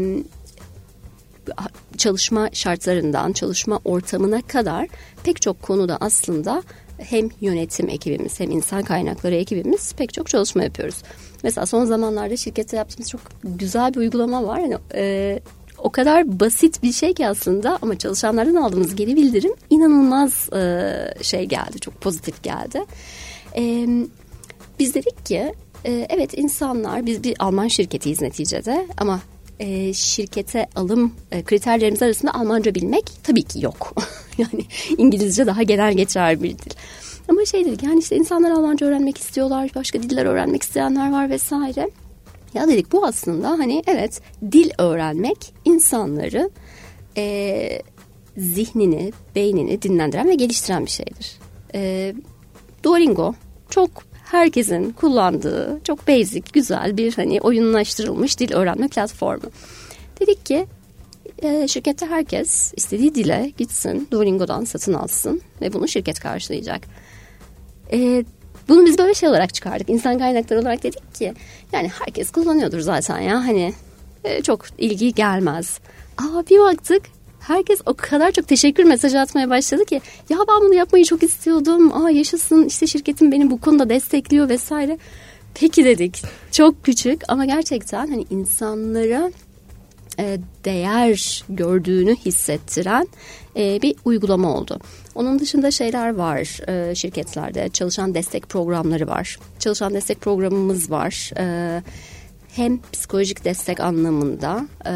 çalışma 1.98 2.50
şartlarından 2.54 3.32
çalışma 3.32 3.80
ortamına 3.86 4.42
kadar 4.42 4.88
pek 5.24 5.42
çok 5.42 5.62
konuda 5.62 5.98
aslında 6.02 6.64
hem 6.98 7.30
yönetim 7.42 7.90
ekibimiz 7.90 8.40
hem 8.40 8.52
insan 8.52 8.84
kaynakları 8.84 9.36
ekibimiz 9.36 9.94
pek 9.94 10.14
çok 10.14 10.28
çalışma 10.28 10.64
yapıyoruz. 10.64 11.04
Mesela 11.44 11.66
son 11.66 11.86
zamanlarda 11.86 12.38
şirkette 12.38 12.78
yaptığımız 12.78 13.10
çok 13.10 13.22
güzel 13.44 13.94
bir 13.94 14.00
uygulama 14.00 14.48
var. 14.48 14.60
Yani, 14.60 14.78
e, 14.94 15.40
o 15.78 15.90
kadar 15.90 16.40
basit 16.40 16.84
bir 16.84 16.92
şey 16.92 17.14
ki 17.14 17.28
aslında 17.28 17.80
ama 17.82 17.98
çalışanlardan 17.98 18.56
aldığımız 18.56 18.96
geri 18.96 19.16
bildirim 19.16 19.54
inanılmaz 19.70 20.54
e, 20.54 20.94
şey 21.22 21.46
geldi. 21.46 21.80
Çok 21.80 22.02
pozitif 22.02 22.44
geldi. 22.44 22.86
E, 23.58 23.88
biz 24.80 24.96
dedik 24.96 25.26
ki 25.26 25.54
e, 25.86 26.08
evet 26.10 26.38
insanlar 26.38 27.06
biz 27.06 27.24
bir 27.24 27.36
Alman 27.40 27.68
şirketiyiz 27.68 28.22
neticede 28.22 28.88
ama 28.98 29.20
e, 29.60 29.94
şirkete 29.94 30.68
alım 30.76 31.14
e, 31.32 31.44
kriterlerimiz 31.44 32.02
arasında 32.02 32.34
Almanca 32.34 32.76
bilmek 32.76 33.12
tabii 33.24 33.44
ki 33.44 33.66
yok. 33.66 33.94
yani 34.38 34.66
İngilizce 34.98 35.48
daha 35.48 35.64
genel 35.64 35.94
geçer 35.94 36.44
bir 36.44 36.50
dil. 36.50 36.72
Ama 37.30 37.46
şey 37.46 37.66
dedik 37.66 37.84
yani 37.84 38.00
işte 38.00 38.16
insanlar 38.16 38.52
Almanca 38.52 38.88
öğrenmek 38.88 39.18
istiyorlar, 39.18 39.72
başka 39.76 40.04
diller 40.04 40.26
öğrenmek 40.26 40.64
isteyenler 40.64 41.12
var 41.12 41.30
vesaire. 41.30 41.90
Ya 42.54 42.68
dedik 42.68 42.92
bu 42.92 43.06
aslında 43.06 43.50
hani 43.50 43.84
evet 43.88 44.22
dil 44.52 44.72
öğrenmek 44.78 45.54
insanları 45.66 46.50
e, 47.18 47.82
zihnini, 48.38 49.14
beynini 49.36 49.82
dinlendiren 49.82 50.28
ve 50.28 50.36
geliştiren 50.36 50.86
bir 50.86 50.92
şeydir. 50.92 51.38
E, 51.74 52.14
Duolingo 52.84 53.36
çok 53.70 53.90
herkesin 54.32 54.92
kullandığı 54.92 55.80
çok 55.84 56.08
basic, 56.08 56.44
güzel 56.54 56.98
bir 56.98 57.14
hani 57.14 57.42
oyunlaştırılmış 57.42 58.40
dil 58.40 58.54
öğrenme 58.54 58.88
platformu. 58.88 59.50
Dedik 60.20 60.46
ki 60.46 60.68
e, 61.42 61.68
şirkette 61.68 62.06
herkes 62.06 62.74
istediği 62.76 63.16
dile 63.16 63.52
gitsin, 63.58 64.08
Duolingo'dan 64.12 64.64
satın 64.64 64.94
alsın 64.94 65.42
ve 65.62 65.74
bunu 65.74 65.88
şirket 65.88 66.20
karşılayacak. 66.20 66.82
E, 67.92 68.26
bunu 68.70 68.86
biz 68.86 68.98
böyle 68.98 69.14
şey 69.14 69.30
olarak 69.30 69.54
çıkardık. 69.54 69.90
İnsan 69.90 70.20
kaynakları 70.20 70.60
olarak 70.60 70.84
dedik 70.84 71.16
ki 71.16 71.34
yani 71.72 71.92
herkes 72.00 72.32
kullanıyordur 72.32 72.80
zaten 72.80 73.20
ya 73.20 73.36
hani 73.36 73.74
e, 74.24 74.42
çok 74.42 74.66
ilgi 74.78 75.14
gelmez. 75.14 75.80
Aa 76.18 76.44
bir 76.50 76.60
baktık 76.60 77.02
herkes 77.48 77.82
o 77.86 77.94
kadar 77.94 78.32
çok 78.32 78.48
teşekkür 78.48 78.84
mesajı 78.84 79.20
atmaya 79.20 79.50
başladı 79.50 79.86
ki 79.86 80.02
ya 80.30 80.38
ben 80.50 80.62
bunu 80.62 80.74
yapmayı 80.74 81.06
çok 81.06 81.24
istiyordum. 81.24 82.04
Aa 82.04 82.10
yaşasın 82.10 82.66
işte 82.66 82.88
şirketim 82.88 83.32
beni 83.32 83.52
bu 83.52 83.62
konuda 83.62 83.90
destekliyor 83.90 84.50
vesaire. 84.50 84.98
Peki 85.54 85.86
dedik. 85.86 86.24
Çok 86.52 86.84
küçük 86.84 87.22
ama 87.28 87.46
gerçekten 87.46 88.08
hani 88.08 88.26
insanlara 88.30 89.32
e, 90.20 90.38
değer 90.66 91.44
gördüğünü 91.50 92.16
hissettiren 92.16 93.08
e, 93.58 93.82
bir 93.82 93.96
uygulama 94.06 94.58
oldu. 94.58 94.80
Onun 95.16 95.40
dışında 95.40 95.72
şeyler 95.72 96.16
var 96.16 96.70
e, 96.70 96.96
şirketlerde 96.96 97.70
çalışan 97.70 98.14
destek 98.14 98.50
programları 98.50 99.08
var. 99.08 99.40
Çalışan 99.60 99.94
destek 99.94 100.22
programımız 100.22 100.92
var. 100.92 101.32
E, 101.38 101.82
hem 102.56 102.80
psikolojik 102.94 103.46
destek 103.46 103.80
anlamında 103.80 104.68
e, 104.86 104.92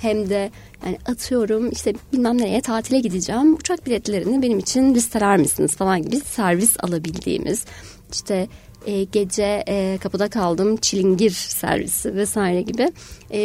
hem 0.00 0.30
de 0.30 0.50
yani 0.86 0.98
atıyorum 1.06 1.70
işte 1.70 1.94
bilmem 2.12 2.38
nereye 2.38 2.60
tatile 2.60 3.00
gideceğim 3.00 3.54
uçak 3.54 3.86
biletlerini 3.86 4.42
benim 4.42 4.58
için 4.58 4.94
listeler 4.94 5.36
misiniz 5.36 5.76
falan 5.76 6.02
gibi 6.02 6.16
servis 6.16 6.76
alabildiğimiz 6.80 7.64
işte 8.12 8.48
e, 8.86 9.04
gece 9.04 9.64
e, 9.68 9.98
kapıda 10.02 10.28
kaldım 10.28 10.76
çilingir 10.76 11.30
servisi 11.30 12.14
vesaire 12.14 12.62
gibi 12.62 12.92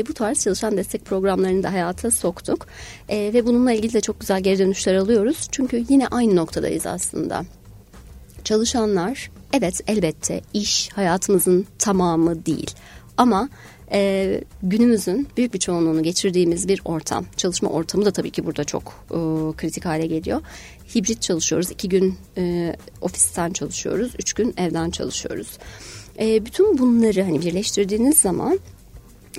bu 0.07 0.13
tarz 0.13 0.43
çalışan 0.43 0.77
destek 0.77 1.05
programlarını 1.05 1.63
da 1.63 1.73
hayata 1.73 2.11
soktuk. 2.11 2.67
Ve 3.09 3.45
bununla 3.45 3.71
ilgili 3.71 3.93
de 3.93 4.01
çok 4.01 4.19
güzel 4.19 4.41
geri 4.41 4.59
dönüşler 4.59 4.95
alıyoruz. 4.95 5.47
Çünkü 5.51 5.85
yine 5.89 6.07
aynı 6.07 6.35
noktadayız 6.35 6.85
aslında. 6.85 7.45
Çalışanlar 8.43 9.31
evet 9.53 9.81
elbette 9.87 10.41
iş 10.53 10.89
hayatımızın 10.89 11.65
tamamı 11.79 12.45
değil 12.45 12.71
ama 13.17 13.49
e, 13.91 14.41
günümüzün 14.63 15.27
büyük 15.37 15.53
bir 15.53 15.59
çoğunluğunu 15.59 16.03
geçirdiğimiz 16.03 16.67
bir 16.67 16.81
ortam. 16.85 17.25
Çalışma 17.37 17.69
ortamı 17.69 18.05
da 18.05 18.11
tabii 18.11 18.31
ki 18.31 18.45
burada 18.45 18.63
çok 18.63 18.83
e, 19.09 19.17
kritik 19.57 19.85
hale 19.85 20.07
geliyor. 20.07 20.41
Hibrit 20.95 21.21
çalışıyoruz. 21.21 21.71
iki 21.71 21.89
gün 21.89 22.15
e, 22.37 22.75
ofisten 23.01 23.51
çalışıyoruz. 23.51 24.11
Üç 24.19 24.33
gün 24.33 24.53
evden 24.57 24.89
çalışıyoruz. 24.89 25.57
E, 26.19 26.45
bütün 26.45 26.77
bunları 26.77 27.23
hani 27.23 27.41
birleştirdiğiniz 27.41 28.17
zaman 28.17 28.59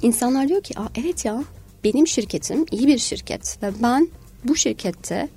insanlar 0.02 0.48
diyor 0.48 0.62
ki 0.62 0.78
Aa, 0.78 0.88
evet 1.00 1.24
ya 1.24 1.44
benim 1.84 2.06
şirketim 2.06 2.66
iyi 2.70 2.86
bir 2.86 2.98
şirket 2.98 3.62
ve 3.62 3.70
ben 3.82 4.08
bu 4.44 4.56
şirkette 4.56 5.28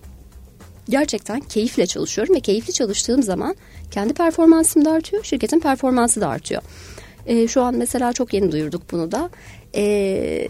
gerçekten 0.89 1.39
keyifle 1.39 1.87
çalışıyorum 1.87 2.35
ve 2.35 2.39
keyifli 2.39 2.73
çalıştığım 2.73 3.23
zaman 3.23 3.55
kendi 3.91 4.13
performansım 4.13 4.85
da 4.85 4.91
artıyor, 4.91 5.23
şirketin 5.23 5.59
performansı 5.59 6.21
da 6.21 6.27
artıyor. 6.27 6.61
E, 7.25 7.47
şu 7.47 7.61
an 7.61 7.75
mesela 7.75 8.13
çok 8.13 8.33
yeni 8.33 8.51
duyurduk 8.51 8.91
bunu 8.91 9.11
da. 9.11 9.29
E, 9.75 10.47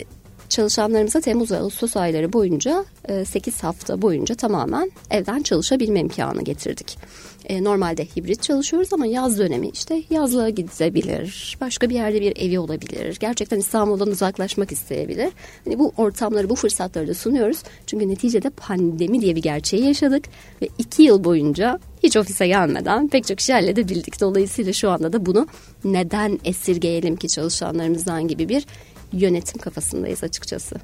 çalışanlarımıza 0.50 1.22
Temmuz 1.22 1.52
ve 1.52 1.58
Ağustos 1.58 1.98
ayları 1.98 2.34
boyunca 2.34 2.86
e, 3.10 3.26
8 3.26 3.64
hafta 3.64 4.02
boyunca 4.02 4.36
tamamen 4.36 4.92
evden 5.10 5.42
çalışabilme 5.42 6.00
imkanı 6.00 6.44
getirdik. 6.44 6.98
E, 7.46 7.64
normalde 7.64 8.06
hibrit 8.06 8.44
çalışıyoruz 8.44 8.94
ama 8.94 9.06
yaz 9.06 9.40
dönemi 9.40 9.70
işte 9.70 10.04
yazlığa 10.10 10.50
gidebilir, 10.50 11.58
başka 11.62 11.90
bir 11.90 11.96
yerde 11.96 12.22
bir 12.22 12.38
evi 12.38 12.60
olabilir, 12.60 13.18
gerçekten 13.20 13.60
İstanbul'dan 13.60 14.08
uzaklaşmak 14.08 14.72
isteyebilir. 14.72 15.30
Hani 15.66 15.80
bu 15.80 15.94
ortamları, 15.98 16.50
bu 16.50 16.56
fırsatları 16.56 17.08
da 17.08 17.14
sunuyoruz. 17.14 17.58
Çünkü 17.88 18.10
neticede 18.10 18.50
pandemi 18.50 19.22
diye 19.22 19.36
bir 19.36 19.42
gerçeği 19.42 19.86
yaşadık 19.86 20.26
ve 20.62 20.68
iki 20.78 21.04
yıl 21.04 21.24
boyunca 21.24 21.80
hiç 22.04 22.18
ofise 22.18 22.48
gelmeden 22.48 23.08
pek 23.08 23.28
çok 23.28 23.40
işi 23.40 23.54
halledebildik. 23.54 24.22
Dolayısıyla 24.22 24.74
şu 24.74 24.90
anda 24.90 25.14
da 25.14 25.26
bunu 25.26 25.48
neden 25.84 26.40
esirgeyelim 26.46 27.16
ki 27.16 27.28
çalışanlarımızdan 27.28 28.28
gibi 28.28 28.50
bir 28.50 28.66
yönetim 29.14 29.62
kafasındayız 29.62 30.24
açıkçası. 30.24 30.76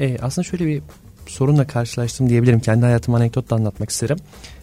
E, 0.00 0.18
aslında 0.18 0.48
şöyle 0.48 0.66
bir 0.66 0.82
sorunla 1.26 1.66
karşılaştım 1.66 2.28
diyebilirim. 2.28 2.60
Kendi 2.60 2.84
hayatımı 2.84 3.16
anekdotla 3.16 3.56
anlatmak 3.56 3.90
isterim. 3.90 4.16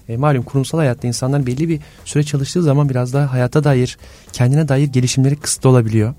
E, 0.10 0.18
malum 0.18 0.44
kurumsal 0.44 0.78
hayatta 0.78 1.08
insanlar 1.08 1.46
belli 1.46 1.70
bir 1.70 1.80
süre 2.06 2.24
çalıştığı 2.24 2.64
zaman 2.64 2.90
biraz 2.90 3.14
daha 3.14 3.34
hayata 3.34 3.64
dair, 3.64 3.98
kendine 4.34 4.68
dair 4.68 4.88
gelişimleri 4.88 5.36
kısıtlı 5.36 5.70
olabiliyor. 5.70 6.14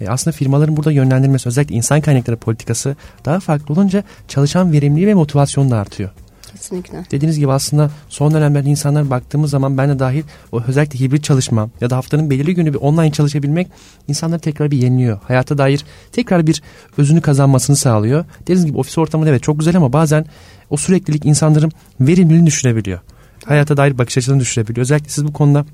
E, 0.00 0.08
aslında 0.08 0.36
firmaların 0.36 0.76
burada 0.76 0.92
yönlendirmesi 0.92 1.48
özellikle 1.48 1.74
insan 1.74 2.00
kaynakları 2.00 2.36
politikası 2.36 2.96
daha 3.24 3.40
farklı 3.40 3.74
olunca 3.74 4.04
çalışan 4.28 4.72
verimliliği 4.72 5.06
ve 5.06 5.14
motivasyon 5.14 5.70
da 5.70 5.76
artıyor. 5.76 6.10
Kesinlikle. 6.52 7.04
Dediğiniz 7.10 7.38
gibi 7.38 7.52
aslında 7.52 7.90
son 8.08 8.34
dönemlerde 8.34 8.68
insanlar 8.68 9.10
baktığımız 9.10 9.50
zaman 9.50 9.78
ben 9.78 9.88
de 9.88 9.98
dahil 9.98 10.22
o 10.52 10.62
özellikle 10.66 11.00
hibrit 11.00 11.24
çalışma 11.24 11.70
ya 11.80 11.90
da 11.90 11.96
haftanın 11.96 12.30
belirli 12.30 12.54
günü 12.54 12.74
bir 12.74 12.78
online 12.78 13.12
çalışabilmek 13.12 13.68
insanları 14.08 14.40
tekrar 14.40 14.70
bir 14.70 14.82
yeniliyor. 14.82 15.20
Hayata 15.22 15.58
dair 15.58 15.84
tekrar 16.12 16.46
bir 16.46 16.62
özünü 16.98 17.20
kazanmasını 17.20 17.76
sağlıyor. 17.76 18.24
Dediğiniz 18.42 18.66
gibi 18.66 18.78
ofis 18.78 18.98
ortamı 18.98 19.28
evet 19.28 19.42
çok 19.42 19.58
güzel 19.58 19.76
ama 19.76 19.92
bazen 19.92 20.26
o 20.70 20.76
süreklilik 20.76 21.26
insanların 21.26 21.72
verimliliğini 22.00 22.46
düşürebiliyor. 22.46 23.00
Hayata 23.44 23.76
dair 23.76 23.98
bakış 23.98 24.18
açılarını 24.18 24.40
düşürebiliyor. 24.40 24.82
Özellikle 24.82 25.08
siz 25.08 25.24
bu 25.24 25.32
konuda 25.32 25.66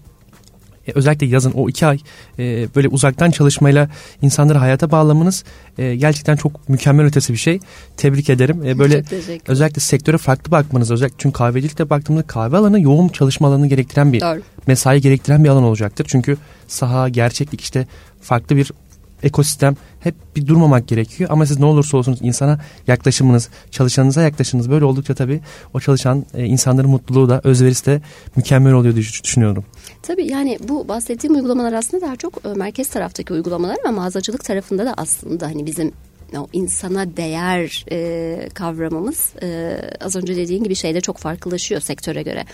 e, 0.88 0.92
özellikle 0.94 1.26
yazın 1.26 1.52
o 1.52 1.68
iki 1.68 1.86
ay 1.86 1.98
e, 2.38 2.68
böyle 2.76 2.88
uzaktan 2.88 3.30
çalışmayla 3.30 3.88
insanları 4.22 4.58
hayata 4.58 4.90
bağlamanız 4.90 5.44
e, 5.78 5.96
gerçekten 5.96 6.36
çok 6.36 6.68
mükemmel 6.68 7.06
ötesi 7.06 7.32
bir 7.32 7.38
şey. 7.38 7.60
Tebrik 7.96 8.30
ederim. 8.30 8.64
E, 8.64 8.78
böyle 8.78 9.04
özellikle 9.46 9.80
sektöre 9.80 10.18
farklı 10.18 10.50
bakmanız 10.50 10.90
özellikle 10.90 11.16
çünkü 11.18 11.32
kahvecilikte 11.32 11.90
baktığımda 11.90 12.22
kahve 12.22 12.56
alanı 12.56 12.80
yoğun 12.80 13.08
çalışma 13.08 13.48
alanını 13.48 13.66
gerektiren 13.66 14.12
bir 14.12 14.20
Doğru. 14.20 14.42
mesai 14.66 15.00
gerektiren 15.00 15.44
bir 15.44 15.48
alan 15.48 15.64
olacaktır. 15.64 16.06
Çünkü 16.08 16.36
saha, 16.68 17.08
gerçeklik 17.08 17.60
işte 17.60 17.86
farklı 18.20 18.56
bir 18.56 18.72
ekosistem 19.22 19.76
hep 20.00 20.14
bir 20.36 20.46
durmamak 20.46 20.88
gerekiyor. 20.88 21.30
Ama 21.32 21.46
siz 21.46 21.58
ne 21.58 21.64
olursa 21.64 21.96
olsunuz 21.96 22.18
insana 22.22 22.60
yaklaşımınız, 22.86 23.48
çalışanınıza 23.70 24.22
yaklaşımınız 24.22 24.70
böyle 24.70 24.84
oldukça 24.84 25.14
tabii 25.14 25.40
o 25.74 25.80
çalışan 25.80 26.26
e, 26.34 26.44
insanların 26.44 26.90
mutluluğu 26.90 27.28
da 27.28 27.40
özverisi 27.44 27.86
de 27.86 28.00
mükemmel 28.36 28.72
oluyor 28.72 28.94
diye 28.94 29.04
düşünüyorum. 29.04 29.64
Tabii 30.02 30.26
yani 30.26 30.58
bu 30.68 30.88
bahsettiğim 30.88 31.36
uygulamalar 31.36 31.72
aslında 31.72 32.06
daha 32.06 32.16
çok 32.16 32.46
e, 32.46 32.48
merkez 32.48 32.88
taraftaki 32.88 33.32
uygulamalar 33.32 33.76
ama 33.84 34.00
mağazacılık 34.00 34.44
tarafında 34.44 34.86
da 34.86 34.94
aslında 34.96 35.46
hani 35.46 35.66
bizim 35.66 35.92
o 36.36 36.46
insana 36.52 37.16
değer 37.16 37.84
e, 37.90 38.48
kavramımız 38.54 39.32
e, 39.42 39.78
az 40.00 40.16
önce 40.16 40.36
dediğin 40.36 40.64
gibi 40.64 40.74
şeyde 40.74 41.00
çok 41.00 41.18
farklılaşıyor 41.18 41.80
sektöre 41.80 42.22
göre. 42.22 42.44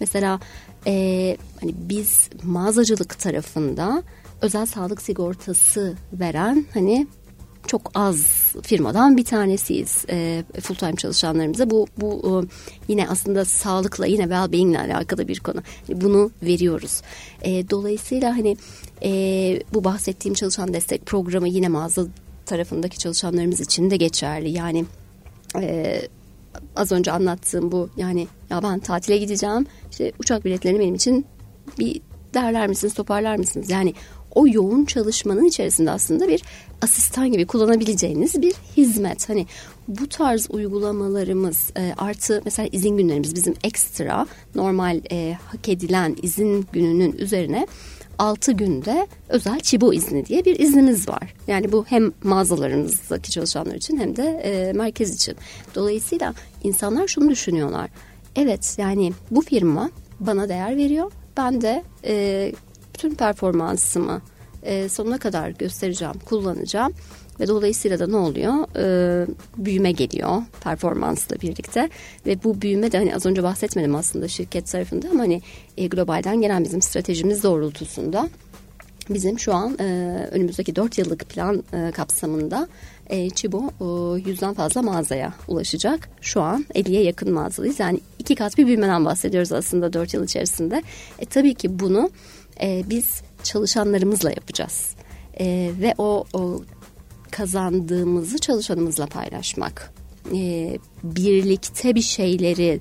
Mesela 0.00 0.40
e, 0.86 1.36
hani 1.60 1.74
biz 1.76 2.28
mağazacılık 2.42 3.18
tarafında 3.18 4.02
özel 4.44 4.66
sağlık 4.66 5.02
sigortası 5.02 5.94
veren 6.12 6.64
hani 6.74 7.06
çok 7.66 7.90
az 7.94 8.52
firmadan 8.62 9.16
bir 9.16 9.24
tanesiyiz 9.24 10.04
e, 10.10 10.44
full 10.60 10.74
time 10.74 10.96
çalışanlarımıza. 10.96 11.70
Bu 11.70 11.86
bu 11.96 12.22
e, 12.26 12.32
yine 12.92 13.08
aslında 13.08 13.44
sağlıkla 13.44 14.06
yine 14.06 14.22
well-being 14.22 14.78
alakalı 14.78 15.28
bir 15.28 15.40
konu. 15.40 15.62
Bunu 15.88 16.30
veriyoruz. 16.42 17.02
E, 17.42 17.70
dolayısıyla 17.70 18.36
hani 18.36 18.56
e, 19.02 19.10
bu 19.74 19.84
bahsettiğim 19.84 20.34
çalışan 20.34 20.74
destek 20.74 21.06
programı 21.06 21.48
yine 21.48 21.68
mağaza 21.68 22.06
tarafındaki 22.46 22.98
çalışanlarımız 22.98 23.60
için 23.60 23.90
de 23.90 23.96
geçerli. 23.96 24.50
Yani 24.50 24.84
e, 25.60 26.00
az 26.76 26.92
önce 26.92 27.12
anlattığım 27.12 27.72
bu 27.72 27.88
yani 27.96 28.28
ya 28.50 28.62
ben 28.62 28.78
tatile 28.78 29.16
gideceğim 29.16 29.66
işte 29.90 30.12
uçak 30.18 30.44
biletlerini 30.44 30.78
benim 30.78 30.94
için 30.94 31.26
bir 31.78 32.00
derler 32.34 32.66
misiniz 32.66 32.94
toparlar 32.94 33.36
mısınız? 33.36 33.70
Yani 33.70 33.94
o 34.34 34.48
yoğun 34.48 34.84
çalışmanın 34.84 35.44
içerisinde 35.44 35.90
aslında 35.90 36.28
bir 36.28 36.42
asistan 36.82 37.32
gibi 37.32 37.46
kullanabileceğiniz 37.46 38.42
bir 38.42 38.54
hizmet. 38.76 39.28
Hani 39.28 39.46
bu 39.88 40.08
tarz 40.08 40.46
uygulamalarımız 40.50 41.70
e, 41.76 41.92
artı 41.98 42.42
mesela 42.44 42.68
izin 42.72 42.96
günlerimiz 42.96 43.34
bizim 43.34 43.54
ekstra 43.64 44.26
normal 44.54 45.00
e, 45.10 45.36
hak 45.46 45.68
edilen 45.68 46.16
izin 46.22 46.66
gününün 46.72 47.12
üzerine 47.12 47.66
6 48.18 48.52
günde 48.52 49.06
özel 49.28 49.60
çibo 49.60 49.92
izni 49.92 50.26
diye 50.26 50.44
bir 50.44 50.58
iznimiz 50.58 51.08
var. 51.08 51.34
Yani 51.46 51.72
bu 51.72 51.84
hem 51.88 52.12
mağazalarımızdaki 52.24 53.30
çalışanlar 53.30 53.74
için 53.74 53.96
hem 53.96 54.16
de 54.16 54.22
e, 54.22 54.72
merkez 54.72 55.14
için. 55.14 55.36
Dolayısıyla 55.74 56.34
insanlar 56.62 57.08
şunu 57.08 57.30
düşünüyorlar. 57.30 57.90
Evet 58.36 58.74
yani 58.78 59.12
bu 59.30 59.40
firma 59.40 59.90
bana 60.20 60.48
değer 60.48 60.76
veriyor. 60.76 61.12
Ben 61.36 61.60
de 61.60 61.84
e, 62.04 62.52
bütün 62.94 63.14
performansımı 63.14 64.22
e, 64.62 64.88
sonuna 64.88 65.18
kadar 65.18 65.50
göstereceğim, 65.50 66.14
kullanacağım. 66.24 66.92
Ve 67.40 67.48
dolayısıyla 67.48 67.98
da 67.98 68.06
ne 68.06 68.16
oluyor? 68.16 68.54
Ee, 68.76 69.26
büyüme 69.56 69.92
geliyor 69.92 70.42
performansla 70.60 71.40
birlikte. 71.40 71.88
Ve 72.26 72.44
bu 72.44 72.62
büyüme 72.62 72.92
de 72.92 72.98
hani 72.98 73.14
az 73.14 73.26
önce 73.26 73.42
bahsetmedim 73.42 73.94
aslında 73.94 74.28
şirket 74.28 74.66
tarafında 74.66 75.08
ama 75.10 75.22
hani 75.22 75.42
e, 75.76 75.86
globalden 75.86 76.40
gelen 76.40 76.64
bizim 76.64 76.82
stratejimiz 76.82 77.42
doğrultusunda 77.42 78.28
bizim 79.10 79.38
şu 79.38 79.54
an 79.54 79.78
e, 79.80 79.84
önümüzdeki 80.30 80.76
dört 80.76 80.98
yıllık 80.98 81.28
plan 81.28 81.64
e, 81.72 81.90
kapsamında 81.90 82.68
e, 83.06 83.30
Çibo 83.30 83.70
e, 83.80 84.20
yüzden 84.30 84.54
fazla 84.54 84.82
mağazaya 84.82 85.32
ulaşacak. 85.48 86.08
Şu 86.20 86.40
an 86.40 86.66
50'ye 86.74 87.02
yakın 87.02 87.32
mağazalıyız. 87.32 87.80
Yani 87.80 88.00
iki 88.18 88.34
kat 88.34 88.58
bir 88.58 88.66
büyümeden 88.66 89.04
bahsediyoruz 89.04 89.52
aslında 89.52 89.92
dört 89.92 90.14
yıl 90.14 90.24
içerisinde. 90.24 90.82
E, 91.18 91.26
tabii 91.26 91.54
ki 91.54 91.78
bunu 91.78 92.10
e, 92.62 92.82
biz 92.90 93.22
çalışanlarımızla 93.42 94.30
yapacağız. 94.30 94.90
E, 95.40 95.70
ve 95.80 95.94
o, 95.98 96.24
o 96.32 96.62
kazandığımızı 97.30 98.38
çalışanımızla 98.38 99.06
paylaşmak. 99.06 99.92
E, 100.34 100.78
birlikte 101.02 101.94
bir 101.94 102.02
şeyleri 102.02 102.80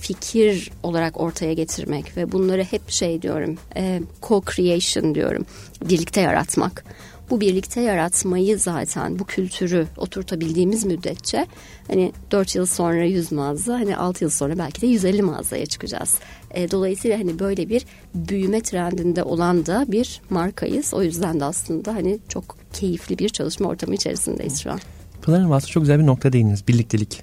fikir 0.00 0.70
olarak 0.82 1.20
ortaya 1.20 1.52
getirmek 1.52 2.16
ve 2.16 2.32
bunları 2.32 2.64
hep 2.64 2.90
şey 2.90 3.22
diyorum 3.22 3.58
e, 3.76 4.00
co-creation 4.22 5.14
diyorum 5.14 5.46
birlikte 5.84 6.20
yaratmak 6.20 6.84
bu 7.30 7.40
birlikte 7.40 7.80
yaratmayı 7.80 8.58
zaten 8.58 9.18
bu 9.18 9.24
kültürü 9.24 9.86
oturtabildiğimiz 9.96 10.84
müddetçe 10.84 11.46
hani 11.88 12.12
4 12.30 12.54
yıl 12.54 12.66
sonra 12.66 13.04
100 13.04 13.32
mağaza 13.32 13.74
hani 13.74 13.96
6 13.96 14.24
yıl 14.24 14.30
sonra 14.30 14.58
belki 14.58 14.80
de 14.80 14.86
150 14.86 15.22
mağazaya 15.22 15.66
çıkacağız. 15.66 16.18
E, 16.50 16.70
dolayısıyla 16.70 17.18
hani 17.18 17.38
böyle 17.38 17.68
bir 17.68 17.86
büyüme 18.14 18.60
trendinde 18.60 19.22
olan 19.22 19.66
da 19.66 19.84
bir 19.88 20.20
markayız. 20.30 20.94
O 20.94 21.02
yüzden 21.02 21.40
de 21.40 21.44
aslında 21.44 21.94
hani 21.94 22.18
çok 22.28 22.56
keyifli 22.72 23.18
bir 23.18 23.28
çalışma 23.28 23.68
ortamı 23.68 23.94
içerisindeyiz 23.94 24.62
şu 24.62 24.70
an. 24.70 24.80
Pınar 25.22 25.38
Hanım 25.38 25.52
aslında 25.52 25.72
çok 25.72 25.82
güzel 25.82 26.00
bir 26.00 26.06
nokta 26.06 26.32
değindiniz. 26.32 26.68
Birliktelik. 26.68 27.22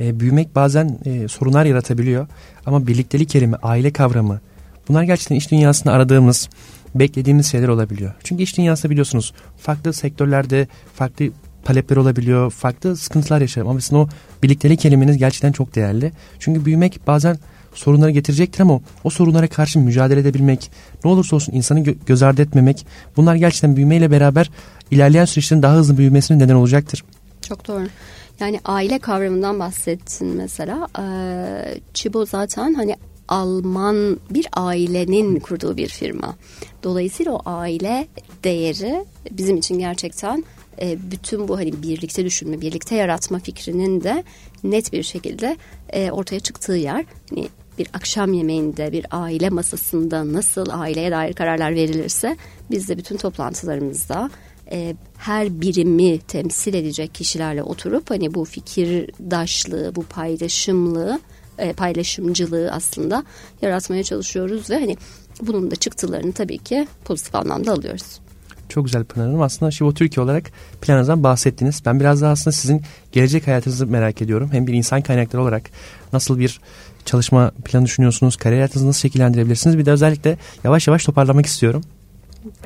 E, 0.00 0.20
büyümek 0.20 0.54
bazen 0.54 0.98
e, 1.04 1.28
sorunlar 1.28 1.64
yaratabiliyor. 1.64 2.26
Ama 2.66 2.86
birliktelik 2.86 3.28
kelime, 3.28 3.56
aile 3.62 3.92
kavramı 3.92 4.40
bunlar 4.88 5.02
gerçekten 5.02 5.36
iş 5.36 5.50
dünyasında 5.50 5.92
aradığımız 5.92 6.48
beklediğimiz 6.98 7.46
şeyler 7.46 7.68
olabiliyor. 7.68 8.12
Çünkü 8.24 8.42
iş 8.42 8.56
dünyasında 8.58 8.90
biliyorsunuz 8.90 9.32
farklı 9.58 9.92
sektörlerde 9.92 10.68
farklı 10.94 11.26
talepler 11.64 11.96
olabiliyor, 11.96 12.50
farklı 12.50 12.96
sıkıntılar 12.96 13.40
yaşarım. 13.40 13.68
Ama 13.68 13.80
sizin 13.80 13.96
o 13.96 14.08
birliktelik 14.42 14.80
kelimeniz 14.80 15.18
gerçekten 15.18 15.52
çok 15.52 15.74
değerli. 15.74 16.12
Çünkü 16.38 16.64
büyümek 16.64 17.00
bazen 17.06 17.38
sorunları 17.74 18.10
getirecektir 18.10 18.60
ama 18.60 18.80
o 19.04 19.10
sorunlara 19.10 19.46
karşı 19.46 19.78
mücadele 19.78 20.20
edebilmek, 20.20 20.70
ne 21.04 21.10
olursa 21.10 21.36
olsun 21.36 21.52
insanı 21.52 21.80
gö- 21.80 21.96
göz 22.06 22.22
ardı 22.22 22.42
etmemek 22.42 22.86
bunlar 23.16 23.34
gerçekten 23.34 23.76
büyümeyle 23.76 24.10
beraber 24.10 24.50
ilerleyen 24.90 25.24
süreçlerin 25.24 25.62
daha 25.62 25.74
hızlı 25.76 25.98
büyümesine 25.98 26.38
neden 26.38 26.54
olacaktır. 26.54 27.04
Çok 27.48 27.68
doğru. 27.68 27.86
Yani 28.40 28.60
aile 28.64 28.98
kavramından 28.98 29.58
bahsettin 29.58 30.28
mesela. 30.28 30.88
Ee, 30.98 31.78
Çibo 31.94 32.26
zaten 32.26 32.74
hani 32.74 32.96
Alman 33.28 34.20
bir 34.30 34.46
ailenin 34.52 35.40
kurduğu 35.40 35.76
bir 35.76 35.88
firma. 35.88 36.36
Dolayısıyla 36.82 37.32
o 37.32 37.42
aile 37.46 38.08
değeri 38.44 39.04
bizim 39.30 39.56
için 39.56 39.78
gerçekten 39.78 40.44
e, 40.80 41.10
bütün 41.10 41.48
bu 41.48 41.58
hani 41.58 41.82
birlikte 41.82 42.24
düşünme, 42.24 42.60
birlikte 42.60 42.94
yaratma 42.94 43.38
fikrinin 43.38 44.00
de 44.02 44.24
net 44.64 44.92
bir 44.92 45.02
şekilde 45.02 45.56
e, 45.90 46.10
ortaya 46.10 46.40
çıktığı 46.40 46.72
yer. 46.72 47.04
Hani 47.30 47.48
bir 47.78 47.88
akşam 47.94 48.32
yemeğinde, 48.32 48.92
bir 48.92 49.06
aile 49.10 49.50
masasında 49.50 50.32
nasıl 50.32 50.66
aileye 50.70 51.10
dair 51.10 51.32
kararlar 51.32 51.74
verilirse 51.74 52.36
biz 52.70 52.88
de 52.88 52.98
bütün 52.98 53.16
toplantılarımızda 53.16 54.30
e, 54.70 54.96
her 55.18 55.60
birimi 55.60 56.18
temsil 56.18 56.74
edecek 56.74 57.14
kişilerle 57.14 57.62
oturup 57.62 58.10
hani 58.10 58.34
bu 58.34 58.44
fikirdaşlığı, 58.44 59.94
bu 59.94 60.02
paylaşımlığı 60.02 61.20
e, 61.58 61.72
paylaşımcılığı 61.72 62.70
aslında 62.72 63.24
yaratmaya 63.62 64.02
çalışıyoruz 64.02 64.70
ve 64.70 64.74
hani 64.74 64.96
bunun 65.42 65.70
da 65.70 65.76
çıktılarını 65.76 66.32
tabii 66.32 66.58
ki 66.58 66.88
pozitif 67.04 67.34
anlamda 67.34 67.72
alıyoruz. 67.72 68.20
Çok 68.68 68.84
güzel 68.84 69.04
Pınar 69.04 69.26
Hanım. 69.26 69.42
Aslında 69.42 69.70
Şivo 69.70 69.94
Türkiye 69.94 70.24
olarak 70.24 70.50
planınızdan 70.80 71.22
bahsettiniz. 71.22 71.82
Ben 71.86 72.00
biraz 72.00 72.22
daha 72.22 72.32
aslında 72.32 72.52
sizin 72.52 72.82
gelecek 73.12 73.46
hayatınızı 73.46 73.86
merak 73.86 74.22
ediyorum. 74.22 74.48
Hem 74.52 74.66
bir 74.66 74.74
insan 74.74 75.02
kaynakları 75.02 75.42
olarak 75.42 75.70
nasıl 76.12 76.38
bir 76.38 76.60
çalışma 77.04 77.52
planı 77.64 77.84
düşünüyorsunuz? 77.84 78.36
Kariyer 78.36 78.58
hayatınızı 78.58 78.88
nasıl 78.88 79.00
şekillendirebilirsiniz? 79.00 79.78
Bir 79.78 79.86
de 79.86 79.92
özellikle 79.92 80.38
yavaş 80.64 80.88
yavaş 80.88 81.04
toparlamak 81.04 81.46
istiyorum 81.46 81.82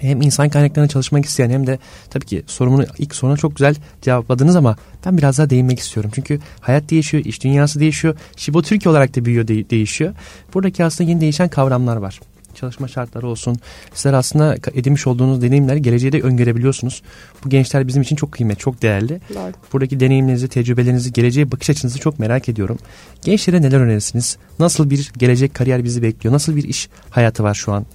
hem 0.00 0.22
insan 0.22 0.48
kaynaklarına 0.48 0.88
çalışmak 0.88 1.24
isteyen 1.24 1.50
hem 1.50 1.66
de 1.66 1.78
tabii 2.10 2.26
ki 2.26 2.42
sorumunu 2.46 2.86
ilk 2.98 3.14
soruna 3.14 3.36
çok 3.36 3.56
güzel 3.56 3.74
cevapladınız 4.02 4.56
ama 4.56 4.76
ben 5.06 5.18
biraz 5.18 5.38
daha 5.38 5.50
değinmek 5.50 5.78
istiyorum. 5.78 6.10
Çünkü 6.14 6.38
hayat 6.60 6.90
değişiyor, 6.90 7.24
iş 7.24 7.42
dünyası 7.44 7.80
değişiyor. 7.80 8.16
Şibo 8.36 8.62
Türkiye 8.62 8.90
olarak 8.90 9.16
da 9.16 9.24
büyüyor, 9.24 9.48
de- 9.48 9.70
değişiyor. 9.70 10.14
Buradaki 10.54 10.84
aslında 10.84 11.10
yeni 11.10 11.20
değişen 11.20 11.48
kavramlar 11.48 11.96
var. 11.96 12.20
çalışma 12.54 12.88
şartları 12.88 13.26
olsun. 13.26 13.56
Sizler 13.94 14.12
aslında 14.12 14.56
edinmiş 14.74 15.06
olduğunuz 15.06 15.42
deneyimleri 15.42 15.82
geleceğe 15.82 16.12
de 16.12 16.20
öngörebiliyorsunuz. 16.20 17.02
Bu 17.44 17.48
gençler 17.48 17.88
bizim 17.88 18.02
için 18.02 18.16
çok 18.16 18.32
kıymetli, 18.32 18.58
çok 18.58 18.82
değerli. 18.82 19.20
Doğru. 19.34 19.52
Buradaki 19.72 20.00
deneyimlerinizi, 20.00 20.48
tecrübelerinizi, 20.48 21.12
geleceğe 21.12 21.52
bakış 21.52 21.70
açınızı 21.70 21.98
çok 21.98 22.18
merak 22.18 22.48
ediyorum. 22.48 22.78
Gençlere 23.22 23.62
neler 23.62 23.80
önerirsiniz? 23.80 24.36
Nasıl 24.58 24.90
bir 24.90 25.12
gelecek 25.18 25.54
kariyer 25.54 25.84
bizi 25.84 26.02
bekliyor? 26.02 26.34
Nasıl 26.34 26.56
bir 26.56 26.64
iş 26.64 26.88
hayatı 27.10 27.42
var 27.42 27.54
şu 27.54 27.72
an 27.72 27.86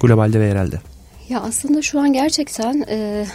globalde 0.00 0.40
ve 0.40 0.46
yerelde? 0.46 0.80
Ya 1.30 1.40
aslında 1.40 1.82
şu 1.82 2.00
an 2.00 2.12
gerçekten 2.12 2.84
e, 2.88 3.26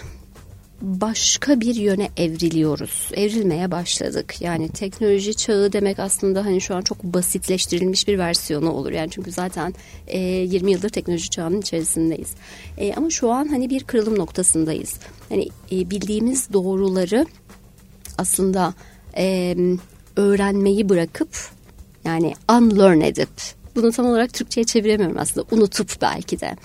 başka 0.81 1.59
bir 1.59 1.75
yöne 1.75 2.09
evriliyoruz. 2.17 3.09
Evrilmeye 3.13 3.71
başladık. 3.71 4.41
Yani 4.41 4.69
teknoloji 4.69 5.35
çağı 5.35 5.73
demek 5.73 5.99
aslında 5.99 6.45
hani 6.45 6.61
şu 6.61 6.75
an 6.75 6.81
çok 6.81 7.03
basitleştirilmiş 7.03 8.07
bir 8.07 8.17
versiyonu 8.17 8.71
olur. 8.71 8.91
Yani 8.91 9.09
çünkü 9.09 9.31
zaten 9.31 9.73
e, 10.07 10.19
20 10.19 10.71
yıldır 10.71 10.89
teknoloji 10.89 11.29
çağının 11.29 11.61
içerisindeyiz. 11.61 12.33
E, 12.77 12.93
ama 12.93 13.09
şu 13.09 13.31
an 13.31 13.47
hani 13.47 13.69
bir 13.69 13.83
kırılım 13.83 14.19
noktasındayız. 14.19 14.93
Hani 15.29 15.49
e, 15.71 15.89
bildiğimiz 15.89 16.53
doğruları 16.53 17.25
aslında 18.17 18.73
e, 19.17 19.55
öğrenmeyi 20.15 20.89
bırakıp 20.89 21.29
yani 22.05 22.33
unlearn 22.51 23.01
edip 23.01 23.29
bunu 23.75 23.91
tam 23.91 24.05
olarak 24.05 24.33
Türkçe'ye 24.33 24.65
çeviremiyorum 24.65 25.17
aslında 25.19 25.47
unutup 25.51 26.01
belki 26.01 26.39
de 26.39 26.55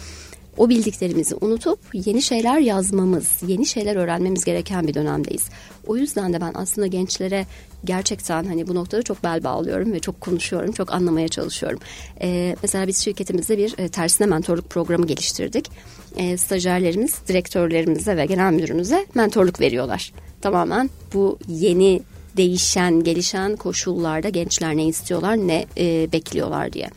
o 0.61 0.69
bildiklerimizi 0.69 1.35
unutup 1.41 1.79
yeni 1.93 2.23
şeyler 2.23 2.59
yazmamız, 2.59 3.29
yeni 3.47 3.67
şeyler 3.67 3.97
öğrenmemiz 3.97 4.45
gereken 4.45 4.89
bir 4.89 4.95
dönemdeyiz. 4.95 5.49
O 5.87 5.97
yüzden 5.97 6.33
de 6.33 6.41
ben 6.41 6.53
aslında 6.55 6.87
gençlere 6.87 7.47
gerçekten 7.85 8.45
hani 8.45 8.69
bu 8.69 8.75
noktada 8.75 9.03
çok 9.03 9.25
bel 9.25 9.45
bağlıyorum 9.45 9.93
ve 9.93 10.01
çok 10.01 10.21
konuşuyorum, 10.21 10.73
çok 10.73 10.93
anlamaya 10.93 11.29
çalışıyorum. 11.29 11.79
Ee, 12.23 12.57
mesela 12.63 12.87
biz 12.87 13.05
şirketimizde 13.05 13.59
bir 13.59 13.79
e, 13.79 13.89
tersine 13.89 14.27
mentorluk 14.27 14.71
programı 14.71 15.07
geliştirdik. 15.07 15.71
E, 16.17 16.37
stajyerlerimiz, 16.37 17.19
direktörlerimize 17.29 18.17
ve 18.17 18.27
genel 18.27 18.53
müdürümüze 18.53 19.07
mentorluk 19.15 19.61
veriyorlar. 19.61 20.13
Tamamen 20.41 20.91
bu 21.15 21.39
yeni 21.49 22.03
değişen, 22.37 23.05
gelişen 23.05 23.57
koşullarda 23.57 24.29
gençler 24.29 24.77
ne 24.77 24.87
istiyorlar, 24.87 25.37
ne 25.37 25.67
e, 25.79 26.13
bekliyorlar 26.13 26.73
diye. 26.73 26.91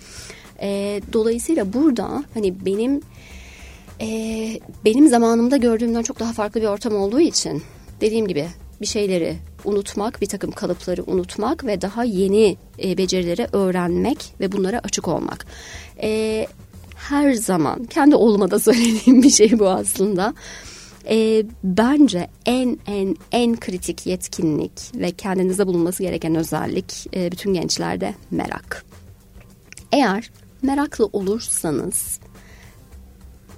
E, 0.62 1.02
dolayısıyla 1.14 1.74
burada 1.74 2.24
hani 2.34 2.66
benim 2.66 3.02
e, 4.04 4.60
benim 4.86 5.08
zamanımda 5.08 5.58
gördüğümden 5.58 6.04
çok 6.04 6.20
daha 6.20 6.34
farklı 6.34 6.62
bir 6.62 6.68
ortam 6.68 6.96
olduğu 6.96 7.20
için 7.20 7.64
dediğim 8.02 8.28
gibi 8.28 8.48
bir 8.82 8.86
şeyleri 8.86 9.36
unutmak, 9.66 10.22
bir 10.22 10.26
takım 10.26 10.52
kalıpları 10.52 11.04
unutmak 11.04 11.66
ve 11.66 11.82
daha 11.82 12.04
yeni 12.04 12.58
e, 12.84 12.98
becerileri 12.98 13.48
öğrenmek 13.52 14.34
ve 14.40 14.52
bunlara 14.52 14.80
açık 14.80 15.08
olmak. 15.08 15.46
E, 16.02 16.48
her 16.96 17.34
zaman 17.34 17.84
kendi 17.86 18.16
oğluma 18.16 18.52
da 18.52 18.60
söylediğim 18.70 19.24
bir 19.24 19.30
şey 19.30 19.60
bu 19.60 19.70
aslında. 19.70 20.34
E, 21.10 21.44
bence 21.64 22.28
en 22.46 22.80
en 22.88 23.16
en 23.32 23.60
kritik 23.60 24.06
yetkinlik 24.06 24.96
ve 24.96 25.12
kendinizde 25.12 25.68
bulunması 25.68 26.04
gereken 26.04 26.36
özellik 26.36 27.16
e, 27.16 27.32
bütün 27.32 27.54
gençlerde 27.54 28.14
merak. 28.32 28.86
Eğer 29.92 30.32
meraklı 30.62 31.10
olursanız 31.14 32.20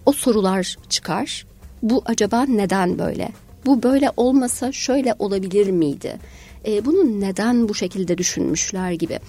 o 0.06 0.12
sorular 0.12 0.76
çıkar. 0.90 1.46
Bu 1.84 2.04
acaba 2.06 2.46
neden 2.46 3.00
böyle? 3.00 3.30
Bu 3.66 3.84
böyle 3.84 4.12
olmasa 4.18 4.72
şöyle 4.72 5.16
olabilir 5.20 5.70
miydi? 5.70 6.20
E, 6.68 6.86
bunu 6.86 7.22
neden 7.22 7.70
bu 7.70 7.76
şekilde 7.76 8.18
düşünmüşler 8.18 8.92
gibi. 8.92 9.20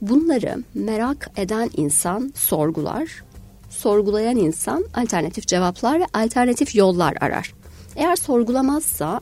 Bunları 0.00 0.64
merak 0.74 1.30
eden 1.36 1.70
insan 1.76 2.32
sorgular, 2.36 3.24
sorgulayan 3.70 4.36
insan 4.36 4.84
alternatif 4.94 5.46
cevaplar 5.46 6.00
ve 6.00 6.06
alternatif 6.14 6.74
yollar 6.74 7.16
arar. 7.20 7.54
Eğer 7.96 8.16
sorgulamazsa 8.16 9.20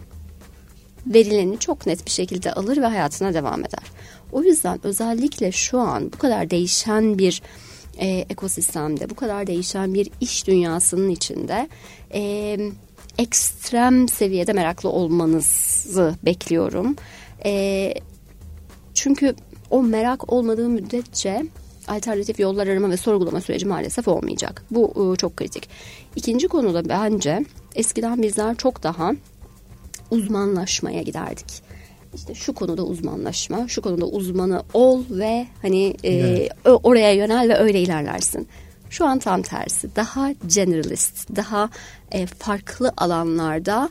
verileni 1.07 1.59
çok 1.59 1.87
net 1.87 2.07
bir 2.07 2.11
şekilde 2.11 2.53
alır 2.53 2.77
ve 2.77 2.87
hayatına 2.87 3.35
devam 3.35 3.61
eder. 3.61 3.85
O 4.33 4.43
yüzden 4.43 4.81
özellikle 4.83 5.53
şu 5.53 5.79
an 5.79 6.13
bu 6.13 6.19
kadar 6.19 6.51
değişen 6.51 7.19
bir 7.19 7.43
e, 7.99 8.07
ekosistemde, 8.31 9.11
bu 9.11 9.15
kadar 9.15 9.47
değişen 9.47 9.95
bir 9.95 10.11
iş 10.21 10.47
dünyasının 10.47 11.09
içinde 11.09 11.69
e, 12.15 12.57
ekstrem 13.19 14.09
seviyede 14.09 14.53
meraklı 14.53 14.89
olmanızı 14.89 16.15
bekliyorum. 16.25 16.97
E, 17.45 17.95
çünkü 18.95 19.35
o 19.71 19.83
merak 19.83 20.33
olmadığı 20.33 20.69
müddetçe 20.69 21.47
alternatif 21.89 22.41
yollar 22.41 22.67
arama 22.67 22.91
ve 22.91 22.97
sorgulama 22.97 23.41
süreci 23.41 23.67
maalesef 23.67 24.09
olmayacak. 24.09 24.65
Bu 24.71 25.13
e, 25.15 25.17
çok 25.17 25.37
kritik. 25.37 25.69
İkinci 26.17 26.49
konuda 26.49 26.89
bence 26.89 27.45
eskiden 27.75 28.23
bizler 28.23 28.57
çok 28.57 28.83
daha 28.83 29.13
uzmanlaşmaya 30.11 31.03
giderdik 31.03 31.62
işte 32.15 32.35
şu 32.35 32.53
konuda 32.53 32.83
uzmanlaşma, 32.83 33.69
şu 33.69 33.83
konuda 33.83 34.07
uzmanı 34.07 34.63
ol 34.75 35.03
ve 35.11 35.47
hani 35.63 35.97
e, 36.05 36.49
oraya 36.65 37.13
yönel 37.13 37.49
ve 37.49 37.59
öyle 37.59 37.81
ilerlersin. 37.81 38.49
Şu 38.91 39.07
an 39.07 39.19
tam 39.19 39.43
tersi. 39.43 39.97
Daha 39.97 40.33
generalist, 40.55 41.37
daha 41.37 41.71
e, 42.13 42.27
farklı 42.27 42.93
alanlarda 42.97 43.91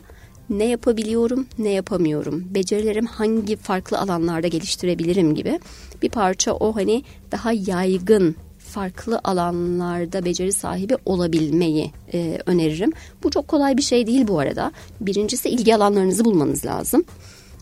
ne 0.50 0.64
yapabiliyorum, 0.64 1.46
ne 1.58 1.70
yapamıyorum, 1.70 2.44
becerilerim 2.54 3.06
hangi 3.06 3.56
farklı 3.56 3.98
alanlarda 3.98 4.48
geliştirebilirim 4.48 5.34
gibi 5.34 5.60
bir 6.02 6.08
parça 6.08 6.52
o 6.52 6.76
hani 6.76 7.04
daha 7.32 7.52
yaygın 7.52 8.36
farklı 8.58 9.20
alanlarda 9.24 10.24
beceri 10.24 10.52
sahibi 10.52 10.96
olabilmeyi 11.04 11.90
e, 12.14 12.38
öneririm. 12.46 12.92
Bu 13.22 13.30
çok 13.30 13.48
kolay 13.48 13.76
bir 13.76 13.82
şey 13.82 14.06
değil 14.06 14.28
bu 14.28 14.38
arada. 14.38 14.72
Birincisi 15.00 15.48
ilgi 15.48 15.74
alanlarınızı 15.74 16.24
bulmanız 16.24 16.66
lazım. 16.66 17.04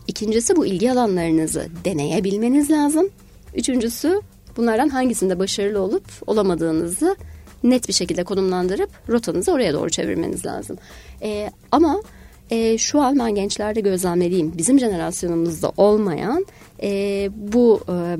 İkincisi 0.07 0.55
bu 0.55 0.65
ilgi 0.65 0.91
alanlarınızı 0.91 1.67
deneyebilmeniz 1.85 2.71
lazım. 2.71 3.09
Üçüncüsü 3.55 4.21
bunlardan 4.57 4.89
hangisinde 4.89 5.39
başarılı 5.39 5.81
olup 5.81 6.03
olamadığınızı 6.27 7.15
net 7.63 7.87
bir 7.87 7.93
şekilde 7.93 8.23
konumlandırıp 8.23 8.89
rotanızı 9.09 9.51
oraya 9.51 9.73
doğru 9.73 9.89
çevirmeniz 9.89 10.45
lazım. 10.45 10.77
E, 11.21 11.51
ama 11.71 12.01
e, 12.49 12.77
şu 12.77 13.01
an 13.01 13.19
ben 13.19 13.35
gençlerde 13.35 13.81
gözlemlediğim 13.81 14.57
bizim 14.57 14.79
jenerasyonumuzda 14.79 15.71
olmayan 15.77 16.45
e, 16.83 17.29
bu 17.35 17.81
e, 17.89 18.17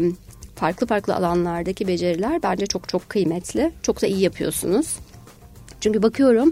farklı 0.55 0.87
farklı 0.87 1.15
alanlardaki 1.15 1.87
beceriler 1.87 2.43
bence 2.43 2.65
çok 2.65 2.89
çok 2.89 3.09
kıymetli. 3.09 3.71
Çok 3.81 4.01
da 4.01 4.07
iyi 4.07 4.21
yapıyorsunuz. 4.21 4.95
Çünkü 5.81 6.03
bakıyorum 6.03 6.51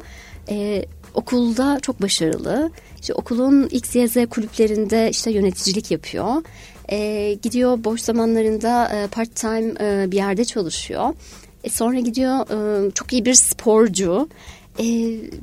e, 0.49 0.85
okulda 1.13 1.79
çok 1.81 2.01
başarılı. 2.01 2.71
İşte 3.01 3.13
okulun 3.13 3.67
X, 3.67 3.95
Y, 3.95 4.07
Z 4.07 4.15
kulüplerinde 4.29 5.09
işte 5.09 5.31
yöneticilik 5.31 5.91
yapıyor. 5.91 6.43
E, 6.91 7.33
gidiyor 7.41 7.83
boş 7.83 8.01
zamanlarında 8.01 8.89
e, 8.89 9.07
part 9.07 9.35
time 9.35 9.73
e, 9.79 10.11
bir 10.11 10.17
yerde 10.17 10.45
çalışıyor. 10.45 11.13
E, 11.63 11.69
sonra 11.69 11.99
gidiyor 11.99 12.39
e, 12.87 12.91
çok 12.91 13.13
iyi 13.13 13.25
bir 13.25 13.33
sporcu. 13.33 14.29
E, 14.79 14.85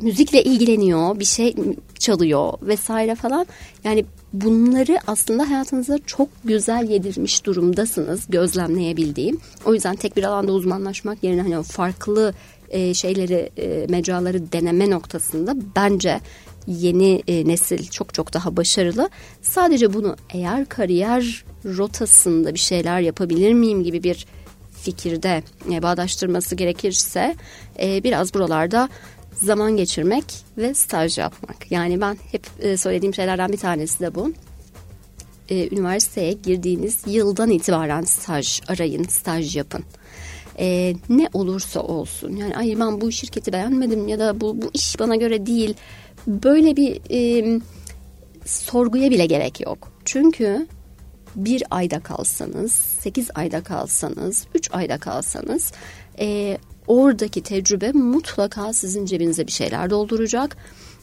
müzikle 0.03 0.45
ilgileniyor, 0.45 1.19
bir 1.19 1.25
şey 1.25 1.55
çalıyor 1.99 2.53
vesaire 2.63 3.15
falan. 3.15 3.47
Yani 3.85 4.05
bunları 4.33 4.99
aslında 5.07 5.51
hayatınıza 5.51 5.99
çok 6.07 6.29
güzel 6.45 6.91
yedirmiş 6.91 7.45
durumdasınız 7.45 8.25
gözlemleyebildiğim. 8.29 9.39
O 9.65 9.75
yüzden 9.75 9.97
tek 9.97 10.17
bir 10.17 10.25
alanda 10.25 10.53
uzmanlaşmak 10.53 11.25
yerine 11.25 11.43
hani 11.43 11.63
farklı 11.63 12.35
e, 12.71 12.95
şeyleri, 12.95 13.51
e, 13.59 13.87
mecraları 13.89 14.53
deneme 14.53 14.91
noktasında 14.91 15.57
bence 15.77 16.21
yeni 16.67 17.23
e, 17.29 17.49
nesil 17.49 17.89
çok 17.89 18.15
çok 18.15 18.35
daha 18.35 18.57
başarılı. 18.57 19.11
Sadece 19.43 19.95
bunu 19.95 20.17
eğer 20.31 20.69
kariyer 20.69 21.45
rotasında 21.65 22.55
bir 22.55 22.59
şeyler 22.59 23.01
yapabilir 23.01 23.53
miyim 23.53 23.85
gibi 23.85 24.03
bir 24.03 24.27
fikirde 24.83 25.43
e, 25.73 25.83
bağdaştırması 25.83 26.55
gerekirse 26.55 27.37
e, 27.81 28.05
biraz 28.05 28.35
buralarda 28.35 28.89
zaman 29.33 29.77
geçirmek 29.77 30.25
ve 30.59 30.75
staj 30.75 31.19
yapmak. 31.19 31.73
Yani 31.73 32.01
ben 32.01 32.19
hep 32.33 32.47
e, 32.61 32.77
söylediğim 32.77 33.15
şeylerden 33.15 33.53
bir 33.53 33.59
tanesi 33.59 34.01
de 34.01 34.15
bu. 34.15 34.33
E, 35.49 35.69
üniversiteye 35.69 36.33
girdiğiniz 36.33 37.03
yıldan 37.07 37.51
itibaren 37.51 38.03
staj 38.03 38.61
arayın, 38.69 39.05
staj 39.05 39.57
yapın 39.57 39.85
e, 40.59 40.95
ne 41.09 41.29
olursa 41.33 41.81
olsun 41.81 42.37
yani 42.37 42.57
ay 42.57 42.77
ben 42.81 43.01
bu 43.01 43.13
şirketi 43.13 43.53
beğenmedim 43.53 44.09
ya 44.09 44.19
da 44.19 44.41
bu, 44.41 44.63
bu 44.63 44.71
iş 44.75 44.99
bana 44.99 45.17
göre 45.17 45.47
değil 45.47 45.75
böyle 46.27 46.77
bir 46.77 47.01
e, 47.11 47.61
sorguya 48.45 49.11
bile 49.11 49.27
gerek 49.27 49.61
yok. 49.61 49.93
Çünkü 50.05 50.67
bir 51.37 51.63
ayda 51.71 52.01
kalsanız, 52.01 52.73
sekiz 52.73 53.29
ayda 53.35 53.63
kalsanız, 53.63 54.47
üç 54.55 54.71
ayda 54.73 54.99
kalsanız 54.99 55.73
e, 56.19 56.59
oradaki 56.87 57.43
tecrübe 57.43 57.93
mutlaka 57.93 58.73
sizin 58.73 59.07
cebinize 59.07 59.47
bir 59.47 59.53
şeyler 59.53 59.91
dolduracak. 59.91 60.57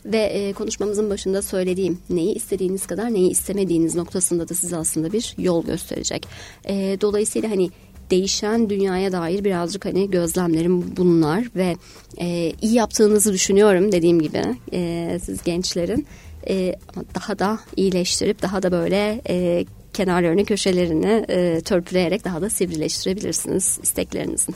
Ve 0.05 0.17
e, 0.17 0.53
konuşmamızın 0.53 1.09
başında 1.09 1.41
söylediğim 1.41 1.99
neyi 2.09 2.35
istediğiniz 2.35 2.87
kadar 2.87 3.13
neyi 3.13 3.29
istemediğiniz 3.29 3.95
noktasında 3.95 4.49
da 4.49 4.53
size 4.53 4.77
aslında 4.77 5.13
bir 5.13 5.35
yol 5.37 5.65
gösterecek. 5.65 6.27
E, 6.65 6.97
dolayısıyla 7.01 7.51
hani 7.51 7.69
değişen 8.13 8.69
dünyaya 8.69 9.11
dair 9.11 9.43
birazcık 9.43 9.85
hani 9.85 10.11
gözlemlerim 10.11 10.97
bunlar 10.97 11.43
ve 11.55 11.75
e, 12.17 12.53
iyi 12.61 12.73
yaptığınızı 12.73 13.33
düşünüyorum 13.33 13.91
dediğim 13.91 14.21
gibi 14.21 14.41
e, 14.73 15.19
siz 15.23 15.43
gençlerin 15.43 16.07
e, 16.49 16.75
daha 17.15 17.39
da 17.39 17.59
iyileştirip 17.75 18.41
daha 18.41 18.63
da 18.63 18.71
böyle 18.71 19.21
e, 19.29 19.65
kenarlarını 19.93 20.45
köşelerini 20.45 21.25
e, 21.29 21.61
törpüleyerek 21.61 22.25
daha 22.25 22.41
da 22.41 22.49
sivrileştirebilirsiniz 22.49 23.79
isteklerinizin. 23.83 24.55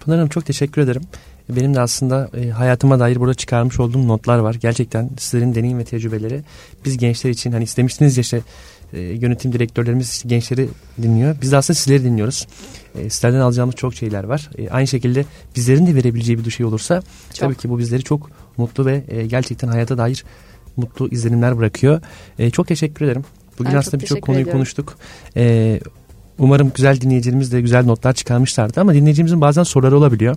Pınar 0.00 0.16
Hanım 0.18 0.28
çok 0.28 0.46
teşekkür 0.46 0.82
ederim. 0.82 1.02
Benim 1.48 1.74
de 1.74 1.80
aslında 1.80 2.30
e, 2.36 2.48
hayatıma 2.48 2.98
dair 2.98 3.20
burada 3.20 3.34
çıkarmış 3.34 3.80
olduğum 3.80 4.08
notlar 4.08 4.38
var. 4.38 4.54
Gerçekten 4.54 5.10
sizlerin 5.18 5.54
deneyim 5.54 5.78
ve 5.78 5.84
tecrübeleri 5.84 6.42
biz 6.84 6.98
gençler 6.98 7.30
için 7.30 7.52
hani 7.52 7.64
istemiştiniz 7.64 8.16
ya 8.16 8.20
işte 8.20 8.40
e, 8.94 9.00
yönetim 9.00 9.52
direktörlerimiz 9.52 10.10
işte 10.10 10.28
gençleri 10.28 10.68
dinliyor. 11.02 11.36
Biz 11.42 11.52
de 11.52 11.56
aslında 11.56 11.74
sizleri 11.76 12.04
dinliyoruz. 12.04 12.46
E, 12.94 13.10
sizlerden 13.10 13.40
alacağımız 13.40 13.74
çok 13.74 13.94
şeyler 13.94 14.24
var. 14.24 14.50
E, 14.58 14.70
aynı 14.70 14.86
şekilde 14.86 15.24
bizlerin 15.56 15.86
de 15.86 15.94
verebileceği 15.94 16.44
bir 16.44 16.50
şey 16.50 16.66
olursa 16.66 17.02
çok. 17.34 17.38
tabii 17.38 17.54
ki 17.54 17.70
bu 17.70 17.78
bizleri 17.78 18.02
çok 18.02 18.30
mutlu 18.56 18.86
ve 18.86 19.04
e, 19.08 19.26
gerçekten 19.26 19.68
hayata 19.68 19.98
dair 19.98 20.24
mutlu 20.76 21.08
izlenimler 21.08 21.58
bırakıyor. 21.58 22.00
E, 22.38 22.50
çok 22.50 22.68
teşekkür 22.68 23.04
ederim. 23.04 23.24
Bugün 23.58 23.72
ben 23.72 23.78
aslında 23.78 24.00
birçok 24.00 24.22
konuyu 24.22 24.40
ediyorum. 24.42 24.58
konuştuk. 24.58 24.98
E, 25.36 25.80
umarım 26.38 26.72
güzel 26.74 27.00
dinleyicilerimiz 27.00 27.52
de 27.52 27.60
güzel 27.60 27.84
notlar 27.84 28.12
çıkarmışlardı 28.12 28.80
ama 28.80 28.94
dinleyicimizin 28.94 29.40
bazen 29.40 29.62
soruları 29.62 29.98
olabiliyor. 29.98 30.36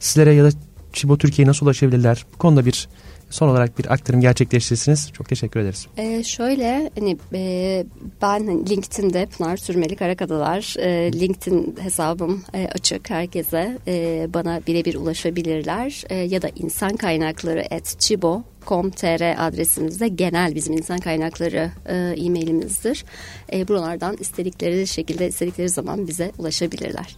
Sizlere 0.00 0.34
ya 0.34 0.44
da 0.44 0.50
Çibo 0.92 1.18
Türkiye'ye 1.18 1.48
nasıl 1.48 1.66
ulaşabilirler? 1.66 2.26
Bu 2.34 2.38
konuda 2.38 2.66
bir 2.66 2.88
son 3.34 3.48
olarak 3.48 3.78
bir 3.78 3.92
aktarım 3.92 4.20
gerçekleştirirsiniz. 4.20 5.12
Çok 5.12 5.28
teşekkür 5.28 5.60
ederiz. 5.60 5.86
Ee, 5.96 6.22
şöyle 6.24 6.90
hani 6.98 7.16
e, 7.34 7.84
ben 8.22 8.46
hani 8.46 8.70
LinkedIn'de 8.70 9.26
Pınar 9.26 9.56
Sürmeli 9.56 9.96
Karakadalar 9.96 10.74
e, 10.78 11.12
LinkedIn 11.12 11.76
hesabım 11.80 12.42
e, 12.54 12.68
açık 12.74 13.10
herkese 13.10 13.78
e, 13.86 14.26
bana 14.34 14.60
birebir 14.66 14.94
ulaşabilirler 14.94 16.04
e, 16.10 16.14
ya 16.14 16.42
da 16.42 16.50
insan 16.56 16.96
kaynakları 16.96 17.64
at 17.70 17.96
chibo.com.tr 17.98 19.46
adresimizde 19.46 20.08
genel 20.08 20.54
bizim 20.54 20.72
insan 20.72 20.98
kaynakları 20.98 21.70
e, 21.86 21.94
e-mailimizdir. 21.96 23.04
E, 23.52 23.68
buralardan 23.68 24.16
istedikleri 24.20 24.86
şekilde 24.86 25.28
istedikleri 25.28 25.68
zaman 25.68 26.08
bize 26.08 26.32
ulaşabilirler. 26.38 27.16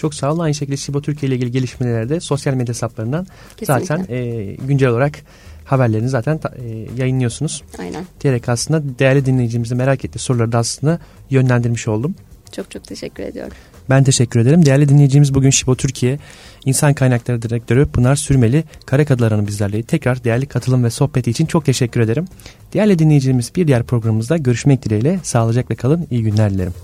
Çok 0.00 0.14
sağ 0.14 0.32
olun. 0.32 0.40
Aynı 0.40 0.54
şekilde 0.54 0.76
Şibo 0.76 1.02
Türkiye 1.02 1.28
ile 1.28 1.36
ilgili 1.36 1.50
gelişmelerde 1.50 2.20
sosyal 2.20 2.54
medya 2.54 2.74
hesaplarından 2.74 3.26
Kesinlikle. 3.56 3.86
zaten 3.86 4.14
e, 4.14 4.42
güncel 4.66 4.88
olarak 4.88 5.14
haberlerini 5.72 6.08
zaten 6.08 6.40
e, 6.56 6.86
yayınlıyorsunuz. 6.96 7.62
Aynen. 7.78 8.04
Diyerek 8.20 8.48
aslında 8.48 8.98
değerli 8.98 9.26
dinleyicimizi 9.26 9.74
merak 9.74 10.04
ettiği 10.04 10.18
soruları 10.18 10.52
da 10.52 10.58
aslında 10.58 10.98
yönlendirmiş 11.30 11.88
oldum. 11.88 12.14
Çok 12.52 12.70
çok 12.70 12.84
teşekkür 12.84 13.22
ediyorum. 13.22 13.52
Ben 13.90 14.04
teşekkür 14.04 14.40
ederim. 14.40 14.66
Değerli 14.66 14.88
dinleyicimiz 14.88 15.34
bugün 15.34 15.50
Şibo 15.50 15.76
Türkiye 15.76 16.18
İnsan 16.64 16.94
Kaynakları 16.94 17.42
Direktörü 17.42 17.86
Pınar 17.86 18.16
Sürmeli 18.16 18.64
Karakadılar 18.86 19.32
Hanım 19.32 19.46
bizlerle. 19.46 19.82
Tekrar 19.82 20.24
değerli 20.24 20.46
katılım 20.46 20.84
ve 20.84 20.90
sohbeti 20.90 21.30
için 21.30 21.46
çok 21.46 21.64
teşekkür 21.64 22.00
ederim. 22.00 22.24
Değerli 22.74 22.98
dinleyicimiz 22.98 23.52
bir 23.56 23.66
diğer 23.66 23.82
programımızda 23.82 24.36
görüşmek 24.36 24.84
dileğiyle 24.84 25.20
sağlıcakla 25.22 25.74
kalın. 25.74 26.06
İyi 26.10 26.22
günler 26.22 26.50
dilerim. 26.50 26.74